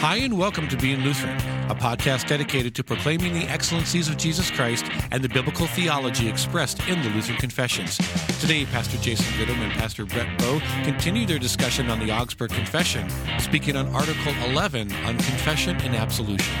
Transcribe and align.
Hi, 0.00 0.18
and 0.18 0.38
welcome 0.38 0.68
to 0.68 0.76
Being 0.76 1.00
Lutheran, 1.00 1.36
a 1.68 1.74
podcast 1.74 2.28
dedicated 2.28 2.72
to 2.76 2.84
proclaiming 2.84 3.34
the 3.34 3.48
excellencies 3.48 4.08
of 4.08 4.16
Jesus 4.16 4.48
Christ 4.48 4.84
and 5.10 5.24
the 5.24 5.28
biblical 5.28 5.66
theology 5.66 6.28
expressed 6.28 6.78
in 6.86 7.02
the 7.02 7.08
Lutheran 7.08 7.36
Confessions. 7.36 7.96
Today, 8.38 8.64
Pastor 8.66 8.96
Jason 8.98 9.26
Goodham 9.36 9.60
and 9.60 9.72
Pastor 9.72 10.06
Brett 10.06 10.38
Bowe 10.38 10.60
continue 10.84 11.26
their 11.26 11.40
discussion 11.40 11.90
on 11.90 11.98
the 11.98 12.12
Augsburg 12.12 12.52
Confession, 12.52 13.10
speaking 13.40 13.74
on 13.74 13.88
Article 13.88 14.32
11 14.44 14.92
on 15.04 15.16
confession 15.16 15.76
and 15.78 15.96
absolution. 15.96 16.54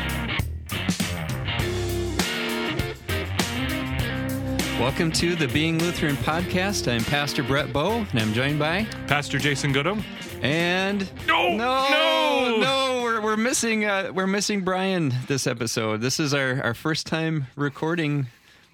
Welcome 4.80 5.12
to 5.12 5.36
the 5.36 5.46
Being 5.46 5.78
Lutheran 5.78 6.16
podcast. 6.16 6.90
I'm 6.92 7.04
Pastor 7.04 7.44
Brett 7.44 7.72
Bowe, 7.72 8.04
and 8.10 8.18
I'm 8.18 8.32
joined 8.32 8.58
by 8.58 8.82
Pastor 9.06 9.38
Jason 9.38 9.72
Goodham. 9.72 10.02
And 10.42 11.10
no, 11.26 11.56
no, 11.56 11.88
no, 11.90 12.56
no 12.58 13.02
we're, 13.02 13.20
we're 13.20 13.36
missing 13.36 13.84
uh, 13.84 14.12
we're 14.14 14.26
missing 14.28 14.60
Brian 14.60 15.12
this 15.26 15.46
episode. 15.46 16.00
This 16.00 16.20
is 16.20 16.32
our, 16.32 16.62
our 16.62 16.74
first 16.74 17.06
time 17.06 17.46
recording 17.56 18.28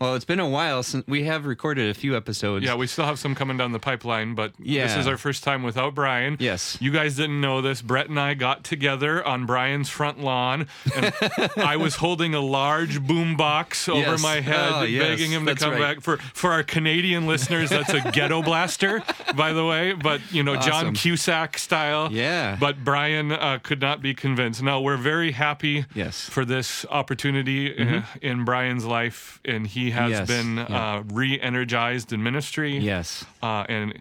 well, 0.04 0.14
it's 0.14 0.24
been 0.26 0.40
a 0.40 0.48
while 0.48 0.82
since 0.82 1.06
we 1.06 1.24
have 1.24 1.46
recorded 1.46 1.88
a 1.88 1.94
few 1.94 2.14
episodes. 2.14 2.62
Yeah, 2.62 2.74
we 2.74 2.86
still 2.86 3.06
have 3.06 3.18
some 3.18 3.34
coming 3.34 3.56
down 3.56 3.72
the 3.72 3.78
pipeline, 3.78 4.34
but 4.34 4.52
yeah. 4.58 4.86
this 4.86 4.96
is 4.98 5.06
our 5.06 5.16
first 5.16 5.42
time 5.42 5.62
without 5.62 5.95
Brian. 5.95 6.36
Yes. 6.38 6.76
You 6.78 6.90
guys 6.90 7.16
didn't 7.16 7.40
know 7.40 7.62
this. 7.62 7.80
Brett 7.80 8.10
and 8.10 8.20
I 8.20 8.34
got 8.34 8.64
together 8.64 9.26
on 9.26 9.46
Brian's 9.46 9.88
front 9.88 10.20
lawn, 10.20 10.66
and 10.95 11.12
I 11.56 11.76
was 11.76 11.96
holding 11.96 12.34
a 12.34 12.40
large 12.40 13.00
boom 13.06 13.34
box 13.34 13.88
over 13.88 13.98
yes. 13.98 14.22
my 14.22 14.40
head, 14.40 14.72
oh, 14.74 14.82
yes. 14.82 15.02
begging 15.02 15.30
him 15.30 15.46
that's 15.46 15.60
to 15.60 15.64
come 15.64 15.80
right. 15.80 15.96
back. 15.96 16.02
For 16.02 16.18
for 16.18 16.52
our 16.52 16.62
Canadian 16.62 17.26
listeners, 17.26 17.70
that's 17.70 17.95
a 17.95 18.10
ghetto 18.10 18.42
blaster, 18.42 19.02
by 19.34 19.54
the 19.54 19.64
way, 19.64 19.95
but 19.95 20.20
you 20.30 20.42
know, 20.42 20.56
awesome. 20.56 20.70
John 20.70 20.95
Cusack 20.95 21.56
style. 21.56 22.12
Yeah. 22.12 22.59
But 22.60 22.84
Brian 22.84 23.32
uh, 23.32 23.59
could 23.62 23.80
not 23.80 24.02
be 24.02 24.12
convinced. 24.12 24.62
Now, 24.62 24.82
we're 24.82 24.98
very 24.98 25.32
happy 25.32 25.86
yes. 25.95 26.28
for 26.28 26.45
this 26.45 26.84
opportunity 26.90 27.70
mm-hmm. 27.70 28.18
in, 28.20 28.30
in 28.40 28.45
Brian's 28.45 28.84
life, 28.84 29.40
and 29.46 29.66
he 29.66 29.93
has 29.95 30.10
yes. 30.10 30.28
been 30.28 30.56
yeah. 30.56 30.96
uh, 30.96 31.02
re-energized 31.12 32.12
in 32.12 32.23
ministry. 32.23 32.78
Yes, 32.78 33.24
uh, 33.42 33.64
and. 33.68 34.01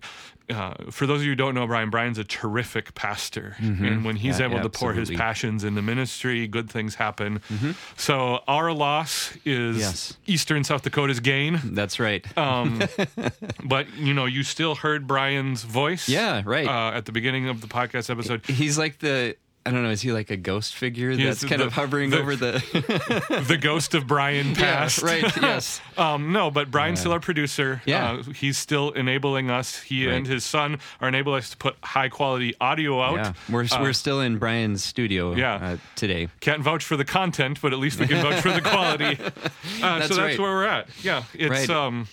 Uh, 0.50 0.74
for 0.92 1.08
those 1.08 1.22
of 1.22 1.24
you 1.24 1.32
who 1.32 1.36
don't 1.38 1.56
know 1.56 1.66
Brian, 1.66 1.90
Brian's 1.90 2.18
a 2.18 2.24
terrific 2.26 2.94
pastor, 2.96 3.56
mm-hmm. 3.60 3.86
and 3.86 4.06
when 4.06 4.18
he's 4.18 4.40
yeah, 4.40 4.48
able 4.48 4.58
yeah, 4.58 4.64
to 4.64 4.70
pour 4.70 4.90
absolutely. 4.90 5.14
his 5.14 5.20
passions 5.20 5.64
into 5.64 5.82
ministry, 5.82 6.46
good 6.48 6.70
things 6.70 6.96
happen. 6.96 7.40
Mm-hmm. 7.40 7.72
So 7.96 8.42
our 8.46 8.74
loss 8.74 9.34
is 9.46 9.78
yes. 9.78 10.18
Eastern 10.28 10.66
South 10.66 10.84
Dakota's 10.84 11.22
gain. 11.22 11.62
That's 11.64 11.98
right. 11.98 12.26
um, 12.38 12.82
but 13.64 13.92
you 13.96 14.14
know, 14.14 14.26
you 14.26 14.44
still 14.44 14.76
heard 14.76 15.08
Brian's 15.08 15.64
voice. 15.64 16.10
Yeah, 16.10 16.42
right. 16.46 16.68
Uh, 16.68 16.92
at 16.98 17.06
the 17.06 17.14
beginning 17.14 17.48
of 17.48 17.62
the 17.62 17.68
podcast 17.68 18.10
episode, 18.10 18.46
he's 18.46 18.78
like 18.78 19.00
the 19.00 19.38
I 19.66 19.72
don't 19.72 19.84
know. 19.84 19.92
Is 19.92 20.02
he 20.02 20.12
like 20.12 20.30
a 20.30 20.36
ghost 20.36 20.76
figure 20.76 21.16
that's 21.16 21.46
kind 21.46 21.62
the, 21.62 21.68
of 21.68 21.74
hovering 21.74 22.10
the, 22.10 22.20
over 22.20 22.36
the 22.36 23.44
the 23.48 23.58
ghost 23.58 23.94
of 23.94 24.08
Brian 24.08 24.56
past? 24.56 25.02
Yeah, 25.02 25.08
right. 25.08 25.38
Yes. 25.42 25.80
um, 25.98 26.34
no, 26.34 26.52
but 26.52 26.70
Brian's 26.70 26.98
Yeah. 26.98 27.02
still 27.02 27.12
our 27.14 27.20
producer. 27.22 27.82
Yeah. 27.86 28.12
Uh, 28.12 28.24
he's 28.24 28.58
still 28.58 28.92
enabling 28.92 29.50
us. 29.50 29.82
He 29.82 30.06
Right. 30.06 30.16
and 30.16 30.28
his 30.28 30.44
son 30.44 30.80
are 31.00 31.08
enabling 31.08 31.38
us 31.40 31.50
to 31.52 31.58
put 31.58 31.76
high 31.82 32.10
quality 32.10 32.54
audio 32.60 33.02
out. 33.02 33.16
yeah. 33.16 33.34
We're 33.50 33.64
Uh, 33.72 33.78
we're 33.82 33.94
still 33.94 34.20
in 34.20 34.38
Brian's 34.38 34.84
studio. 34.84 35.34
Yeah. 35.34 35.54
Uh, 35.56 35.78
today. 35.96 36.28
Can't 36.42 36.62
vouch 36.62 36.84
for 36.84 36.98
the 36.98 37.06
content, 37.06 37.60
but 37.62 37.72
at 37.72 37.80
least 37.80 38.00
we 38.00 38.08
can 38.08 38.22
vouch 38.22 38.42
for 38.42 38.52
the 38.52 38.62
quality. 38.62 39.18
Uh, 39.82 40.02
so 40.02 40.08
that's 40.08 40.18
right. 40.18 40.40
where 40.40 40.52
we're 40.52 40.66
at. 40.66 40.88
Yeah, 41.04 41.24
it's 41.34 41.50
Right. 41.50 41.70
um, 41.70 42.08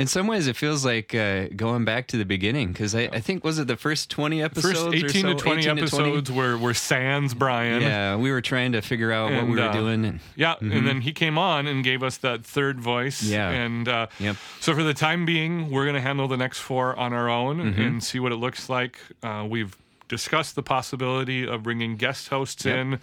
In 0.00 0.06
some 0.06 0.26
ways, 0.26 0.46
it 0.46 0.56
feels 0.56 0.82
like 0.84 1.14
uh, 1.14 1.48
going 1.54 1.84
back 1.84 2.06
to 2.08 2.16
the 2.16 2.24
beginning 2.24 2.68
because 2.72 2.94
I, 2.94 3.02
I 3.12 3.20
think 3.20 3.44
was 3.44 3.58
it 3.58 3.66
the 3.66 3.76
first 3.76 4.08
twenty 4.10 4.42
episodes, 4.42 4.78
first 4.78 4.86
or 4.86 4.94
eighteen 4.94 5.22
so? 5.22 5.34
to 5.34 5.34
twenty 5.34 5.60
18 5.60 5.76
to 5.76 5.86
20? 5.88 6.08
episodes 6.10 6.32
were 6.32 6.56
were 6.56 6.72
sans 6.74 7.34
Brian. 7.34 7.82
Yeah, 7.82 8.16
we 8.16 8.30
were 8.32 8.40
trying 8.40 8.72
to 8.72 8.80
figure 8.80 9.12
out 9.12 9.30
what 9.30 9.40
And, 9.40 9.50
we 9.50 9.56
were 9.58 9.62
uh, 9.68 9.72
doing. 9.72 10.04
And, 10.06 10.20
Yeah, 10.36 10.54
and 10.60 10.86
then 10.86 11.02
he 11.02 11.12
came 11.12 11.36
on 11.36 11.66
and 11.66 11.84
gave 11.84 12.02
us 12.02 12.16
that 12.18 12.44
third 12.46 12.80
voice. 12.80 13.20
Mm-hmm. 13.22 13.32
Yeah. 13.32 13.50
And 13.50 13.88
uh, 13.88 14.06
Yep. 14.18 14.36
so 14.60 14.74
for 14.74 14.82
the 14.82 14.94
time 14.94 15.26
being, 15.26 15.70
we're 15.70 15.84
going 15.84 15.96
to 15.96 16.00
handle 16.00 16.28
the 16.28 16.36
next 16.38 16.60
four 16.60 16.98
on 16.98 17.12
our 17.12 17.28
own 17.28 17.58
Mm-hmm. 17.58 17.80
and 17.82 18.02
see 18.02 18.18
what 18.20 18.32
it 18.32 18.36
looks 18.36 18.68
like. 18.70 18.98
Uh, 19.22 19.46
we've 19.48 19.76
discussed 20.08 20.54
the 20.54 20.62
possibility 20.62 21.46
of 21.46 21.62
bringing 21.62 21.96
guest 21.96 22.28
hosts 22.28 22.64
Yep. 22.64 22.76
in. 22.76 23.00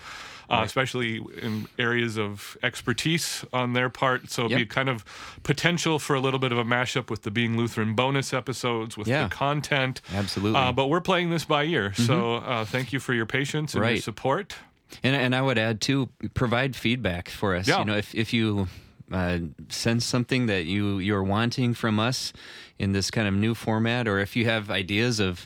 Uh, 0.49 0.61
Especially 0.63 1.17
in 1.41 1.67
areas 1.77 2.17
of 2.17 2.55
expertise 2.63 3.43
on 3.51 3.73
their 3.73 3.89
part. 3.89 4.31
So 4.31 4.45
it'll 4.45 4.57
be 4.59 4.65
kind 4.65 4.87
of 4.87 5.03
potential 5.43 5.99
for 5.99 6.15
a 6.15 6.21
little 6.21 6.39
bit 6.39 6.53
of 6.53 6.57
a 6.57 6.63
mashup 6.63 7.09
with 7.09 7.23
the 7.23 7.31
Being 7.31 7.57
Lutheran 7.57 7.95
bonus 7.95 8.33
episodes, 8.33 8.95
with 8.97 9.07
Yeah. 9.09 9.23
the 9.23 9.29
content. 9.35 9.99
Absolutely. 10.13 10.57
Uh, 10.59 10.71
but 10.71 10.87
we're 10.87 11.01
playing 11.01 11.31
this 11.31 11.43
by 11.43 11.65
ear. 11.65 11.93
So 11.93 12.35
uh, 12.35 12.63
thank 12.63 12.93
you 12.93 12.99
for 13.01 13.13
your 13.13 13.25
patience 13.25 13.75
and 13.75 13.83
your 13.83 13.97
support. 13.97 14.55
And 15.03 15.15
and 15.15 15.35
I 15.35 15.41
would 15.41 15.57
add 15.57 15.81
too, 15.81 16.07
provide 16.33 16.75
feedback 16.77 17.27
for 17.27 17.53
us. 17.53 17.67
Yeah. 17.67 17.79
You 17.79 17.85
know, 17.85 17.97
if 17.97 18.15
if 18.15 18.31
you 18.31 18.69
uh, 19.11 19.39
sense 19.67 20.05
something 20.05 20.45
that 20.47 20.65
you 20.65 20.99
you're 20.99 21.23
wanting 21.23 21.73
from 21.73 21.99
us 21.99 22.31
in 22.79 22.93
this 22.93 23.11
kind 23.11 23.27
of 23.27 23.33
new 23.33 23.53
format, 23.53 24.07
or 24.07 24.19
if 24.19 24.35
you 24.37 24.45
have 24.45 24.71
ideas 24.71 25.19
of 25.19 25.45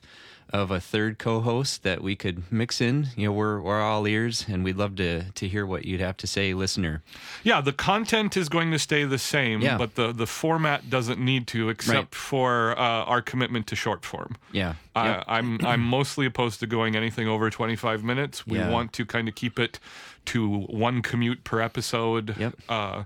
of 0.53 0.72
a 0.72 0.79
third 0.79 1.17
co-host 1.17 1.84
that 1.84 2.01
we 2.01 2.16
could 2.16 2.44
mix 2.51 2.81
in, 2.81 3.07
you 3.16 3.28
know, 3.28 3.31
we're 3.31 3.62
we're 3.62 3.81
all 3.81 4.07
ears, 4.07 4.45
and 4.50 4.63
we'd 4.63 4.78
love 4.78 4.95
to 4.97 5.31
to 5.31 5.47
hear 5.47 5.66
what 5.66 5.85
you'd 5.85 6.01
have 6.01 6.17
to 6.17 6.28
say, 6.28 6.53
listener. 6.53 7.01
Yeah, 7.44 7.62
the 7.62 7.73
content 7.73 8.35
is 8.35 8.50
going 8.50 8.72
to 8.72 8.79
stay 8.79 9.03
the 9.06 9.17
same, 9.17 9.62
Yeah. 9.62 9.78
but 9.78 9.95
the, 9.95 10.12
the 10.12 10.28
format 10.28 10.89
doesn't 10.89 11.19
need 11.19 11.47
to, 11.47 11.69
except 11.69 11.95
Right. 11.95 12.16
for 12.16 12.72
uh, 12.78 12.81
our 13.06 13.22
commitment 13.22 13.67
to 13.67 13.75
short 13.75 14.03
form. 14.06 14.35
Yeah. 14.51 14.73
I 14.95 15.07
Yep. 15.07 15.23
I'm 15.28 15.66
I'm 15.66 15.81
mostly 15.81 16.25
opposed 16.25 16.59
to 16.59 16.68
going 16.68 16.95
anything 16.95 17.28
over 17.28 17.50
25 17.50 18.03
minutes. 18.03 18.45
We 18.45 18.57
Yeah. 18.57 18.69
want 18.69 18.94
to 18.94 19.06
kind 19.06 19.28
of 19.29 19.35
keep 19.35 19.57
it 19.59 19.79
to 20.25 20.47
one 20.68 21.01
commute 21.01 21.44
per 21.44 21.62
episode. 21.62 22.35
Yep. 22.38 22.53
Uh, 22.69 23.03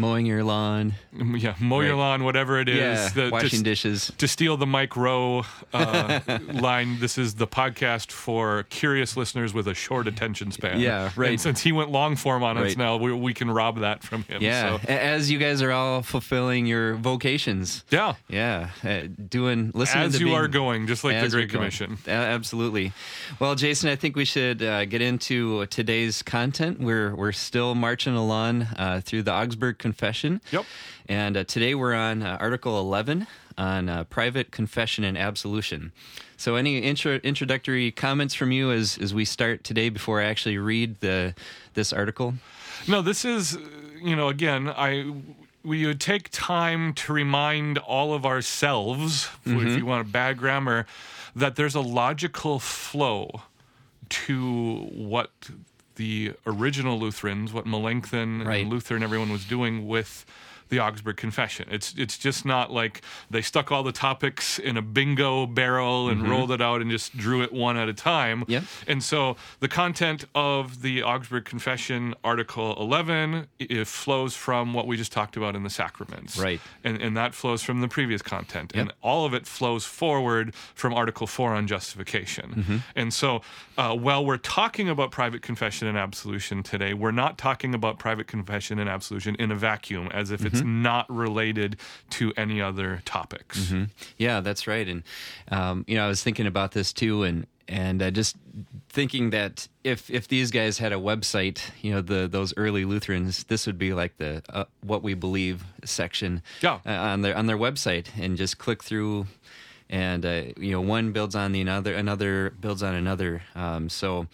Mowing 0.00 0.26
your 0.26 0.42
lawn, 0.42 0.94
yeah, 1.12 1.54
mow 1.60 1.80
your 1.80 1.96
lawn, 1.96 2.24
whatever 2.24 2.58
it 2.58 2.68
is. 2.68 2.76
yeah, 2.78 3.08
The- 3.10 3.30
washing 3.30 3.58
s- 3.60 3.62
dishes. 3.62 4.12
to 4.18 4.26
steal 4.26 4.56
the 4.56 4.66
Mike 4.66 4.96
Rowe 4.96 5.44
uh, 5.74 6.20
line, 6.52 6.98
this 7.00 7.18
is 7.18 7.34
the 7.34 7.46
podcast 7.46 8.10
for 8.10 8.62
curious 8.64 9.16
listeners 9.16 9.52
with 9.54 9.68
a 9.68 9.74
short 9.74 10.08
attention 10.08 10.50
span. 10.52 10.80
Yeah, 10.80 11.10
right. 11.16 11.30
And 11.30 11.40
since 11.40 11.60
he 11.60 11.72
went 11.72 11.90
long 11.90 12.16
form 12.16 12.42
on 12.42 12.56
us 12.58 12.76
now, 12.76 12.96
we, 12.96 13.12
we 13.12 13.34
can 13.34 13.50
rob 13.50 13.80
that 13.80 14.02
from 14.02 14.22
him. 14.24 14.42
Yeah, 14.42 14.78
So. 14.78 14.88
as 14.88 15.30
you 15.30 15.38
guys 15.38 15.60
are 15.62 15.70
all 15.72 16.02
fulfilling 16.02 16.66
your 16.66 16.94
vocations. 16.94 17.84
Yeah. 17.90 18.14
Yeah, 18.28 18.70
uh, 18.84 19.02
doing 19.28 19.72
listening 19.74 20.04
As 20.04 20.12
to 20.14 20.20
you 20.20 20.26
being, 20.26 20.36
are 20.38 20.48
going, 20.48 20.86
just 20.86 21.04
like 21.04 21.20
the 21.20 21.28
Great. 21.28 21.50
Commission. 21.50 21.98
Absolutely. 22.06 22.92
Well, 23.38 23.54
Jason, 23.54 23.90
I 23.90 23.96
think 23.96 24.16
we 24.16 24.24
should 24.24 24.62
uh, 24.62 24.84
get 24.84 25.02
into 25.02 25.66
today's 25.66 26.22
content. 26.22 26.80
We're 26.80 27.14
we're 27.14 27.32
still 27.32 27.74
marching 27.74 28.14
along 28.14 28.62
uh, 28.62 29.00
through 29.04 29.24
the 29.24 29.32
Augsburg 29.32 29.78
Confession. 29.94 30.40
Yep. 30.52 30.64
And 31.08 31.36
uh, 31.36 31.42
today 31.44 31.74
we're 31.74 31.94
on 31.94 32.22
uh, 32.22 32.36
Article 32.40 32.78
11 32.78 33.26
on 33.58 33.88
uh, 33.88 34.04
private 34.04 34.52
confession 34.52 35.02
and 35.02 35.18
absolution. 35.18 35.90
So, 36.36 36.54
any 36.54 36.78
intro- 36.78 37.18
introductory 37.24 37.90
comments 37.90 38.34
from 38.34 38.52
you 38.52 38.70
as 38.70 38.96
as 38.98 39.12
we 39.12 39.24
start 39.24 39.64
today 39.64 39.88
before 39.88 40.20
I 40.20 40.26
actually 40.26 40.58
read 40.58 41.00
the 41.00 41.34
this 41.74 41.92
article? 41.92 42.34
No, 42.86 43.02
this 43.02 43.24
is, 43.24 43.58
you 44.00 44.14
know, 44.14 44.28
again, 44.28 44.68
I 44.68 45.12
we 45.64 45.84
would 45.86 46.00
take 46.00 46.28
time 46.30 46.94
to 46.94 47.12
remind 47.12 47.78
all 47.78 48.14
of 48.14 48.24
ourselves, 48.24 49.28
Mm-hmm. 49.44 49.66
if 49.66 49.76
you 49.76 49.84
want 49.84 50.06
a 50.08 50.10
bad 50.10 50.38
grammar, 50.38 50.86
that 51.34 51.56
there's 51.56 51.74
a 51.74 51.80
logical 51.82 52.60
flow 52.60 53.42
to 54.08 54.88
what 54.94 55.30
the 56.00 56.32
original 56.46 56.98
Lutherans, 56.98 57.52
what 57.52 57.66
Melanchthon 57.66 58.42
Right. 58.46 58.62
and 58.62 58.70
Luther 58.70 58.94
and 58.94 59.04
everyone 59.04 59.30
was 59.30 59.44
doing 59.44 59.86
with 59.86 60.24
the 60.70 60.80
Augsburg 60.80 61.16
Confession. 61.16 61.68
It's 61.70 61.94
it's 61.96 62.16
just 62.16 62.44
not 62.44 62.72
like 62.72 63.02
they 63.28 63.42
stuck 63.42 63.70
all 63.70 63.82
the 63.82 63.92
topics 63.92 64.58
in 64.58 64.76
a 64.76 64.82
bingo 64.82 65.46
barrel 65.46 66.08
and 66.08 66.28
rolled 66.28 66.50
it 66.50 66.60
out 66.60 66.80
and 66.80 66.90
just 66.90 67.16
drew 67.16 67.42
it 67.42 67.52
one 67.52 67.76
at 67.76 67.88
a 67.88 67.94
time. 67.94 68.44
Mm-hmm. 68.44 68.90
And 68.90 69.02
so 69.02 69.36
the 69.58 69.68
content 69.68 70.24
of 70.34 70.82
the 70.82 71.02
Augsburg 71.02 71.44
Confession, 71.44 72.14
Article 72.24 72.74
11, 72.80 73.48
it 73.58 73.86
flows 73.86 74.34
from 74.34 74.72
what 74.72 74.86
we 74.86 74.96
just 74.96 75.12
talked 75.12 75.36
about 75.36 75.56
in 75.56 75.62
the 75.62 75.70
sacraments. 75.70 76.38
Right. 76.38 76.60
And, 76.84 77.00
and 77.00 77.16
that 77.16 77.34
flows 77.34 77.62
from 77.62 77.80
the 77.80 77.88
previous 77.88 78.22
content. 78.22 78.72
Yep. 78.74 78.80
And 78.80 78.92
all 79.02 79.26
of 79.26 79.34
it 79.34 79.46
flows 79.46 79.84
forward 79.84 80.54
from 80.74 80.94
Article 80.94 81.26
4 81.26 81.54
on 81.54 81.66
justification. 81.66 82.50
Mm-hmm. 82.50 82.76
And 82.94 83.12
so 83.12 83.42
uh, 83.76 83.94
while 83.94 84.24
we're 84.24 84.36
talking 84.36 84.88
about 84.88 85.10
private 85.10 85.42
confession 85.42 85.88
and 85.88 85.98
absolution 85.98 86.62
today, 86.62 86.94
we're 86.94 87.10
not 87.10 87.38
talking 87.38 87.74
about 87.74 87.98
private 87.98 88.26
confession 88.26 88.78
and 88.78 88.88
absolution 88.88 89.34
in 89.36 89.50
a 89.50 89.56
vacuum 89.56 90.08
as 90.12 90.30
if 90.30 90.44
it's 90.44 90.59
Mm-hmm. 90.60 90.82
not 90.82 91.10
related 91.10 91.76
to 92.10 92.32
any 92.36 92.60
other 92.62 93.02
topics. 93.04 93.72
Yeah, 94.18 94.40
that's 94.40 94.66
right. 94.66 94.86
And 94.88 95.02
um, 95.50 95.84
you 95.88 95.96
know, 95.96 96.04
I 96.04 96.08
was 96.08 96.22
thinking 96.22 96.46
about 96.46 96.72
this 96.72 96.92
too, 96.92 97.22
and 97.24 97.46
and 97.68 98.02
uh, 98.02 98.10
just 98.10 98.36
thinking 98.88 99.30
that 99.30 99.68
if 99.84 100.10
if 100.10 100.26
these 100.28 100.50
guys 100.50 100.78
had 100.78 100.92
a 100.92 100.96
website, 100.96 101.60
you 101.82 101.92
know, 101.92 102.00
the 102.00 102.26
those 102.28 102.52
early 102.56 102.84
Lutherans, 102.84 103.44
this 103.44 103.66
would 103.66 103.78
be 103.78 103.92
like 103.92 104.16
the 104.18 104.42
uh, 104.50 104.64
what 104.82 105.02
we 105.02 105.14
believe 105.14 105.62
section 105.84 106.42
Yeah. 106.62 106.80
uh, 106.86 106.90
on 106.90 107.22
their 107.22 107.36
on 107.36 107.46
their 107.46 107.58
website, 107.58 108.06
and 108.20 108.36
just 108.36 108.58
click 108.58 108.82
through, 108.82 109.26
and 109.88 110.24
uh, 110.26 110.42
you 110.56 110.72
know, 110.72 110.80
one 110.80 111.12
builds 111.12 111.34
on 111.36 111.52
the 111.52 111.60
another, 111.60 111.94
another 111.94 112.50
builds 112.60 112.82
on 112.82 112.94
another. 112.94 113.42
Um, 113.54 113.88
so 113.88 114.26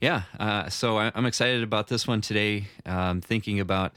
Yeah. 0.00 0.22
Uh, 0.40 0.68
so 0.70 0.98
I, 0.98 1.12
I'm 1.14 1.26
excited 1.26 1.62
about 1.62 1.86
this 1.88 2.06
one 2.08 2.20
today. 2.22 2.64
Um, 2.86 3.20
thinking 3.20 3.60
about 3.60 3.92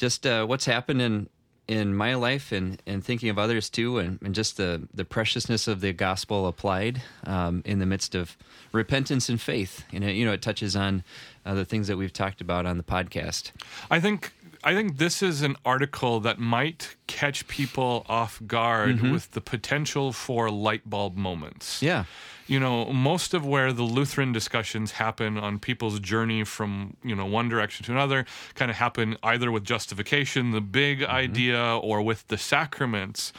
just 0.00 0.26
uh, 0.26 0.46
what's 0.46 0.64
happened 0.64 1.02
in 1.02 1.28
in 1.68 1.94
my 1.94 2.14
life 2.14 2.50
and, 2.50 2.82
and 2.84 3.04
thinking 3.04 3.28
of 3.28 3.38
others 3.38 3.70
too, 3.70 3.98
and, 3.98 4.18
and 4.24 4.34
just 4.34 4.56
the, 4.56 4.88
the 4.92 5.04
preciousness 5.04 5.68
of 5.68 5.80
the 5.80 5.92
gospel 5.92 6.48
applied 6.48 7.00
um, 7.24 7.62
in 7.64 7.78
the 7.78 7.86
midst 7.86 8.16
of 8.16 8.36
repentance 8.72 9.28
and 9.28 9.40
faith. 9.40 9.84
And 9.92 10.02
it, 10.02 10.16
you 10.16 10.24
know, 10.24 10.32
it 10.32 10.42
touches 10.42 10.74
on 10.74 11.04
uh, 11.46 11.54
the 11.54 11.64
things 11.64 11.86
that 11.86 11.96
we've 11.96 12.12
talked 12.12 12.40
about 12.40 12.66
on 12.66 12.76
the 12.76 12.82
podcast. 12.82 13.52
I 13.88 14.00
think 14.00 14.32
I 14.62 14.74
think 14.74 14.98
this 14.98 15.22
is 15.22 15.42
an 15.42 15.56
article 15.64 16.20
that 16.20 16.38
might 16.38 16.96
catch 17.06 17.48
people 17.48 18.04
off 18.08 18.40
guard 18.46 18.96
mm-hmm. 18.96 19.12
with 19.12 19.30
the 19.32 19.40
potential 19.40 20.12
for 20.12 20.50
light 20.50 20.88
bulb 20.88 21.16
moments. 21.16 21.82
Yeah. 21.82 22.04
You 22.46 22.60
know, 22.60 22.92
most 22.92 23.32
of 23.32 23.46
where 23.46 23.72
the 23.72 23.84
Lutheran 23.84 24.32
discussions 24.32 24.92
happen 24.92 25.38
on 25.38 25.60
people's 25.60 26.00
journey 26.00 26.44
from, 26.44 26.96
you 27.02 27.14
know, 27.14 27.24
one 27.24 27.48
direction 27.48 27.86
to 27.86 27.92
another 27.92 28.26
kind 28.54 28.70
of 28.70 28.76
happen 28.76 29.16
either 29.22 29.50
with 29.50 29.64
justification, 29.64 30.50
the 30.50 30.60
big 30.60 31.00
mm-hmm. 31.00 31.12
idea, 31.12 31.78
or 31.78 32.02
with 32.02 32.26
the 32.28 32.36
sacraments. 32.36 33.32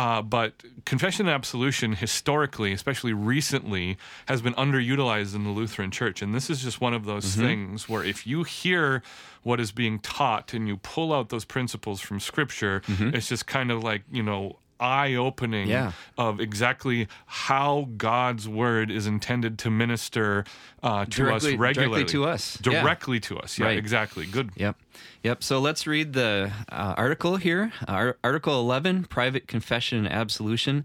Uh, 0.00 0.22
but 0.22 0.54
confession 0.86 1.26
and 1.26 1.34
absolution, 1.34 1.92
historically, 1.92 2.72
especially 2.72 3.12
recently, 3.12 3.98
has 4.24 4.40
been 4.40 4.54
underutilized 4.54 5.34
in 5.34 5.44
the 5.44 5.50
Lutheran 5.50 5.90
Church. 5.90 6.22
And 6.22 6.34
this 6.34 6.48
is 6.48 6.62
just 6.62 6.80
one 6.80 6.94
of 6.94 7.04
those 7.04 7.34
things 7.42 7.86
where 7.86 8.02
if 8.02 8.26
you 8.26 8.44
hear 8.44 9.02
what 9.42 9.60
is 9.60 9.72
being 9.72 9.98
taught 9.98 10.54
and 10.54 10.66
you 10.66 10.78
pull 10.78 11.12
out 11.12 11.28
those 11.28 11.44
principles 11.44 12.00
from 12.00 12.18
Scripture, 12.18 12.80
it's 13.14 13.28
just 13.28 13.46
kind 13.46 13.70
of 13.70 13.84
like, 13.84 14.02
you 14.10 14.22
know, 14.22 14.56
eye 14.80 15.14
opening 15.14 15.68
Yeah. 15.68 15.92
of 16.18 16.40
exactly 16.40 17.06
how 17.26 17.88
God's 17.96 18.48
word 18.48 18.90
is 18.90 19.06
intended 19.06 19.58
to 19.60 19.70
minister 19.70 20.44
uh, 20.82 21.04
to 21.04 21.10
Directly- 21.10 21.34
us 21.36 21.42
directly 21.56 21.56
regularly. 21.84 22.04
to 22.06 22.24
us. 22.24 22.58
Yeah. 22.64 22.80
Directly 22.82 23.20
to 23.20 23.38
us. 23.38 23.58
Yeah, 23.58 23.66
Right. 23.66 23.78
exactly. 23.78 24.26
Good. 24.26 24.50
Yep. 24.56 24.76
Yep. 25.22 25.42
So 25.44 25.58
let's 25.60 25.86
read 25.86 26.12
the 26.14 26.50
uh, 26.70 26.94
article 26.96 27.36
here. 27.36 27.72
Ar- 27.86 28.16
article 28.24 28.58
11 28.58 29.04
Private 29.04 29.46
Confession 29.46 29.98
and 29.98 30.08
Absolution, 30.08 30.84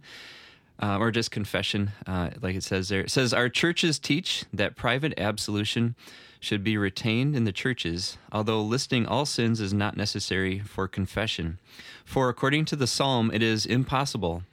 uh, 0.81 0.97
or 0.97 1.09
just 1.11 1.31
confession, 1.31 1.91
uh, 2.05 2.31
like 2.41 2.55
it 2.55 2.63
says 2.63 2.89
there. 2.89 2.99
It 3.01 3.11
says, 3.11 3.33
Our 3.33 3.47
churches 3.47 3.97
teach 3.97 4.43
that 4.53 4.75
private 4.75 5.13
absolution 5.17 5.95
should 6.45 6.63
be 6.63 6.77
retained 6.77 7.35
in 7.35 7.43
the 7.43 7.51
churches, 7.51 8.17
although 8.31 8.61
listing 8.61 9.07
all 9.07 9.25
sins 9.25 9.59
is 9.59 9.73
not 9.73 9.97
necessary 9.97 10.59
for 10.59 10.87
confession. 10.87 11.57
For 12.05 12.29
according 12.29 12.65
to 12.65 12.75
the 12.75 12.85
psalm, 12.85 13.31
it 13.33 13.41
is 13.41 13.65
impossible. 13.65 14.43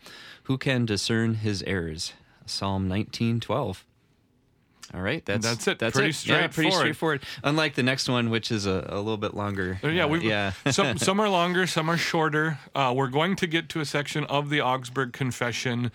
Who 0.45 0.57
can 0.57 0.87
discern 0.87 1.35
his 1.35 1.63
errors? 1.65 2.15
Psalm 2.47 2.89
19 2.89 3.41
12. 3.41 3.85
All 4.95 5.01
right, 5.01 5.25
that's 5.25 5.47
That's 5.47 5.69
it. 5.69 5.79
That's 5.79 5.95
Pretty 5.95 6.11
it. 6.11 6.27
Yeah, 6.27 6.47
pretty 6.49 6.71
straightforward. 6.71 6.79
straightforward. 6.81 7.23
Unlike 7.45 7.75
the 7.77 7.83
next 7.83 8.09
one, 8.09 8.29
which 8.31 8.51
is 8.51 8.67
a, 8.67 8.87
a 8.91 8.97
little 8.99 9.17
bit 9.17 9.33
longer. 9.35 9.79
Uh, 9.85 9.89
Yeah, 9.89 10.05
Uh, 10.05 10.09
we 10.09 10.29
yeah. 10.29 10.53
some 10.71 10.99
some 11.09 11.21
are 11.21 11.29
longer, 11.29 11.67
some 11.67 11.89
are 11.91 11.97
shorter. 11.97 12.59
Uh, 12.75 12.93
we're 12.97 13.09
going 13.09 13.37
to 13.37 13.47
get 13.47 13.69
to 13.71 13.81
a 13.81 13.85
section 13.85 14.25
of 14.25 14.49
the 14.51 14.61
Augsburg 14.61 15.13
Confession 15.13 15.93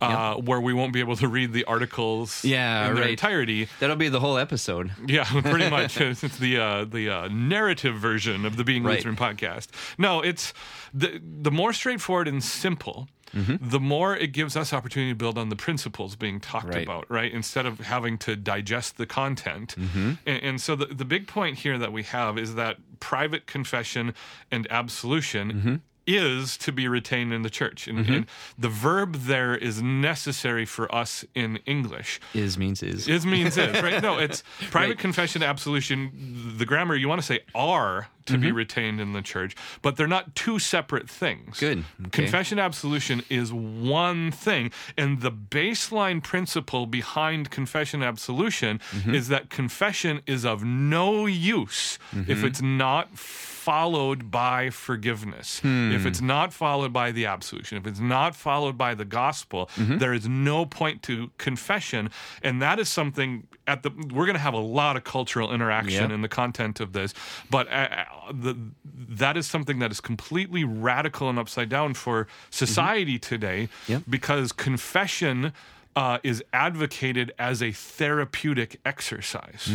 uh, 0.00 0.34
where 0.36 0.60
we 0.60 0.72
won't 0.72 0.92
be 0.92 1.00
able 1.00 1.16
to 1.16 1.28
read 1.28 1.52
the 1.52 1.64
articles 1.64 2.44
Yeah, 2.44 2.88
in 2.88 2.94
their 2.94 3.04
right. 3.04 3.10
entirety. 3.10 3.68
That'll 3.80 3.96
be 3.96 4.08
the 4.08 4.20
whole 4.20 4.38
episode. 4.38 4.90
Yeah, 5.06 5.24
pretty 5.24 5.70
much. 5.78 6.00
it's 6.00 6.20
the 6.38 6.58
uh, 6.58 6.84
the 6.84 7.08
uh, 7.10 7.28
narrative 7.28 7.96
version 7.96 8.44
of 8.44 8.56
the 8.56 8.64
Being 8.64 8.84
Right. 8.84 8.96
Lutheran 8.96 9.16
podcast. 9.16 9.68
No, 9.98 10.20
it's 10.20 10.52
the 10.94 11.20
the 11.22 11.50
more 11.50 11.72
straightforward 11.72 12.28
and 12.28 12.42
simple. 12.42 13.08
The 13.34 13.78
more 13.78 14.16
it 14.16 14.32
gives 14.32 14.56
us 14.56 14.72
opportunity 14.72 15.12
to 15.12 15.16
build 15.16 15.36
on 15.36 15.50
the 15.50 15.54
principles 15.56 16.16
being 16.16 16.40
talked 16.40 16.66
Mm-hmm. 16.68 16.74
Right. 16.74 16.82
about, 16.86 17.10
right? 17.10 17.30
Instead 17.30 17.66
of 17.66 17.78
having 17.80 18.16
to 18.18 18.34
digest 18.34 18.96
the 18.96 19.04
content. 19.06 19.74
Mm-hmm. 19.78 20.12
And, 20.26 20.42
and 20.42 20.60
so 20.60 20.74
the, 20.74 20.86
the 20.86 21.04
big 21.04 21.28
point 21.28 21.58
here 21.58 21.76
that 21.78 21.92
we 21.92 22.04
have 22.04 22.38
is 22.38 22.54
that 22.54 22.78
private 23.00 23.46
confession 23.46 24.14
and 24.50 24.66
absolution 24.70 25.52
Mm-hmm. 25.52 25.74
Is 26.08 26.56
to 26.56 26.72
be 26.72 26.88
retained 26.88 27.34
in 27.34 27.42
the 27.42 27.50
church. 27.50 27.86
And, 27.86 27.98
mm-hmm. 27.98 28.12
and 28.12 28.26
the 28.56 28.70
verb 28.70 29.14
there 29.14 29.54
is 29.54 29.82
necessary 29.82 30.64
for 30.64 30.92
us 30.92 31.24
in 31.34 31.58
English. 31.66 32.18
Is 32.32 32.56
means 32.56 32.82
is. 32.82 33.06
Is 33.06 33.26
means 33.26 33.58
is, 33.58 33.82
right? 33.82 34.02
No, 34.02 34.16
it's 34.18 34.42
private 34.70 34.98
confession, 34.98 35.42
absolution. 35.42 36.54
The 36.56 36.64
grammar, 36.64 36.96
you 36.96 37.08
want 37.08 37.20
to 37.20 37.26
say 37.26 37.40
are 37.54 38.08
to 38.28 38.34
Mm-hmm. 38.34 38.42
be 38.42 38.52
retained 38.52 39.00
in 39.00 39.12
the 39.12 39.22
church, 39.22 39.54
but 39.82 39.96
they're 39.96 40.06
not 40.06 40.34
two 40.34 40.58
separate 40.58 41.08
things. 41.10 41.58
Good. 41.60 41.84
Okay. 42.06 42.10
Confession, 42.22 42.58
absolution 42.58 43.22
is 43.28 43.52
one 43.52 44.30
thing. 44.30 44.70
And 44.96 45.20
the 45.20 45.32
baseline 45.32 46.22
principle 46.22 46.86
behind 46.86 47.50
confession, 47.50 48.02
absolution 48.02 48.80
Mm-hmm. 48.94 49.14
is 49.14 49.28
that 49.28 49.50
confession 49.50 50.20
is 50.26 50.44
of 50.44 50.62
no 50.64 51.26
use 51.26 51.98
Mm-hmm. 52.14 52.30
if 52.30 52.44
it's 52.44 52.62
not 52.62 53.18
followed 53.18 54.30
by 54.30 54.70
forgiveness, 54.70 55.60
Hmm. 55.60 55.92
if 55.92 56.06
it's 56.06 56.20
not 56.22 56.52
followed 56.54 56.92
by 56.92 57.12
the 57.12 57.26
absolution, 57.26 57.76
if 57.76 57.86
it's 57.86 58.00
not 58.00 58.34
followed 58.34 58.78
by 58.78 58.94
the 58.94 59.04
gospel, 59.04 59.68
Mm-hmm. 59.76 59.98
there 59.98 60.14
is 60.14 60.26
no 60.28 60.64
point 60.64 61.02
to 61.02 61.30
confession. 61.38 62.10
And 62.42 62.62
that 62.62 62.78
is 62.78 62.88
something 62.88 63.46
at 63.68 63.82
the 63.84 63.90
we're 63.90 64.24
going 64.26 64.34
to 64.34 64.40
have 64.40 64.54
a 64.54 64.58
lot 64.80 64.96
of 64.96 65.04
cultural 65.04 65.52
interaction 65.52 66.02
Yep. 66.02 66.10
in 66.10 66.22
the 66.22 66.28
content 66.28 66.80
of 66.80 66.92
this, 66.92 67.14
but 67.50 67.68
uh, 67.68 67.70
uh, 67.70 68.04
the, 68.32 68.56
that 68.84 69.36
is 69.36 69.46
something 69.46 69.78
that 69.78 69.90
is 69.92 70.00
completely 70.00 70.64
radical 70.64 71.28
and 71.30 71.38
upside 71.38 71.68
down 71.68 71.94
for 71.94 72.26
society 72.50 73.18
today 73.18 73.68
Yep. 73.86 74.02
because 74.08 74.50
confession. 74.52 75.52
Uh, 75.96 76.18
is 76.22 76.44
advocated 76.52 77.32
as 77.40 77.60
a 77.60 77.72
therapeutic 77.72 78.78
exercise. 78.84 79.66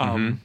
Um, 0.00 0.40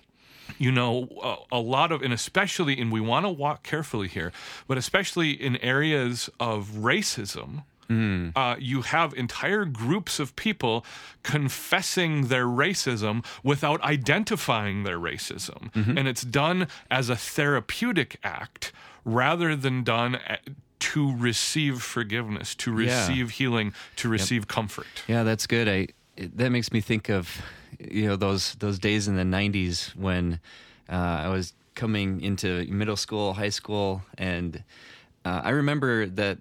you 0.57 0.69
know, 0.69 1.07
a, 1.51 1.55
a 1.55 1.59
lot 1.59 1.93
of, 1.93 2.01
and 2.01 2.11
especially, 2.11 2.77
and 2.81 2.91
we 2.91 2.99
want 2.99 3.25
to 3.25 3.29
walk 3.29 3.63
carefully 3.63 4.09
here, 4.09 4.33
but 4.67 4.77
especially 4.77 5.31
in 5.31 5.55
areas 5.57 6.29
of 6.41 6.71
racism, 6.71 7.63
uh, 7.89 8.55
you 8.59 8.81
have 8.83 9.13
entire 9.13 9.65
groups 9.65 10.19
of 10.19 10.35
people 10.35 10.85
confessing 11.23 12.27
their 12.27 12.45
racism 12.45 13.25
without 13.43 13.81
identifying 13.83 14.83
their 14.83 14.97
racism. 14.99 15.69
And 15.97 16.07
it's 16.07 16.21
done 16.23 16.67
as 16.91 17.09
a 17.09 17.15
therapeutic 17.15 18.17
act 18.23 18.71
rather 19.03 19.55
than 19.55 19.83
done 19.83 20.15
a- 20.15 20.37
to 20.79 21.15
receive 21.15 21.81
forgiveness, 21.81 22.55
to 22.55 22.71
Yeah. 22.71 23.07
receive 23.07 23.31
healing, 23.31 23.73
to 23.97 24.09
receive 24.09 24.47
comfort. 24.47 24.87
Yeah, 25.07 25.23
that's 25.23 25.47
good. 25.47 25.67
I 25.67 25.87
it, 26.15 26.37
that 26.37 26.51
makes 26.51 26.71
me 26.71 26.79
think 26.81 27.09
of 27.09 27.41
you 27.79 28.05
know 28.07 28.15
those 28.15 28.55
those 28.59 28.77
days 28.79 29.07
in 29.07 29.15
the 29.15 29.23
'90s 29.23 29.95
when 29.95 30.39
uh, 30.89 30.95
I 31.25 31.27
was 31.29 31.53
coming 31.75 32.21
into 32.21 32.65
middle 32.69 32.95
school, 32.97 33.33
high 33.33 33.49
school, 33.49 34.03
and 34.17 34.63
uh, 35.25 35.41
I 35.43 35.49
remember 35.51 36.05
that 36.05 36.37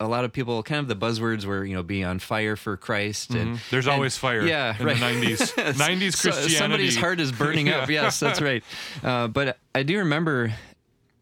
a 0.00 0.06
lot 0.06 0.24
of 0.24 0.32
people 0.32 0.62
kind 0.62 0.78
of 0.80 0.88
the 0.88 0.96
buzzwords 0.96 1.44
were 1.44 1.64
you 1.64 1.74
know 1.74 1.82
be 1.82 2.04
on 2.04 2.18
fire 2.18 2.54
for 2.56 2.76
Christ 2.76 3.30
and 3.30 3.58
There's 3.70 3.86
and- 3.86 3.94
always 3.94 4.16
fire 4.16 4.42
Yeah, 4.42 4.76
in 4.78 4.86
right. 4.86 4.96
the 4.96 5.02
90s. 5.04 5.54
90s 5.74 6.12
So- 6.14 6.30
Christianity. 6.30 6.54
somebody's 6.54 6.96
heart 6.96 7.20
is 7.20 7.32
burning 7.32 7.68
up. 7.76 7.88
Yes, 7.90 8.20
that's 8.20 8.40
right. 8.40 8.62
Uh, 9.02 9.28
but 9.28 9.58
I 9.74 9.82
do 9.82 9.98
remember 9.98 10.52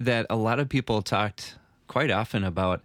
that 0.00 0.26
a 0.28 0.36
lot 0.36 0.60
of 0.60 0.68
people 0.68 1.00
talked 1.02 1.56
quite 1.88 2.10
often 2.10 2.44
about 2.44 2.82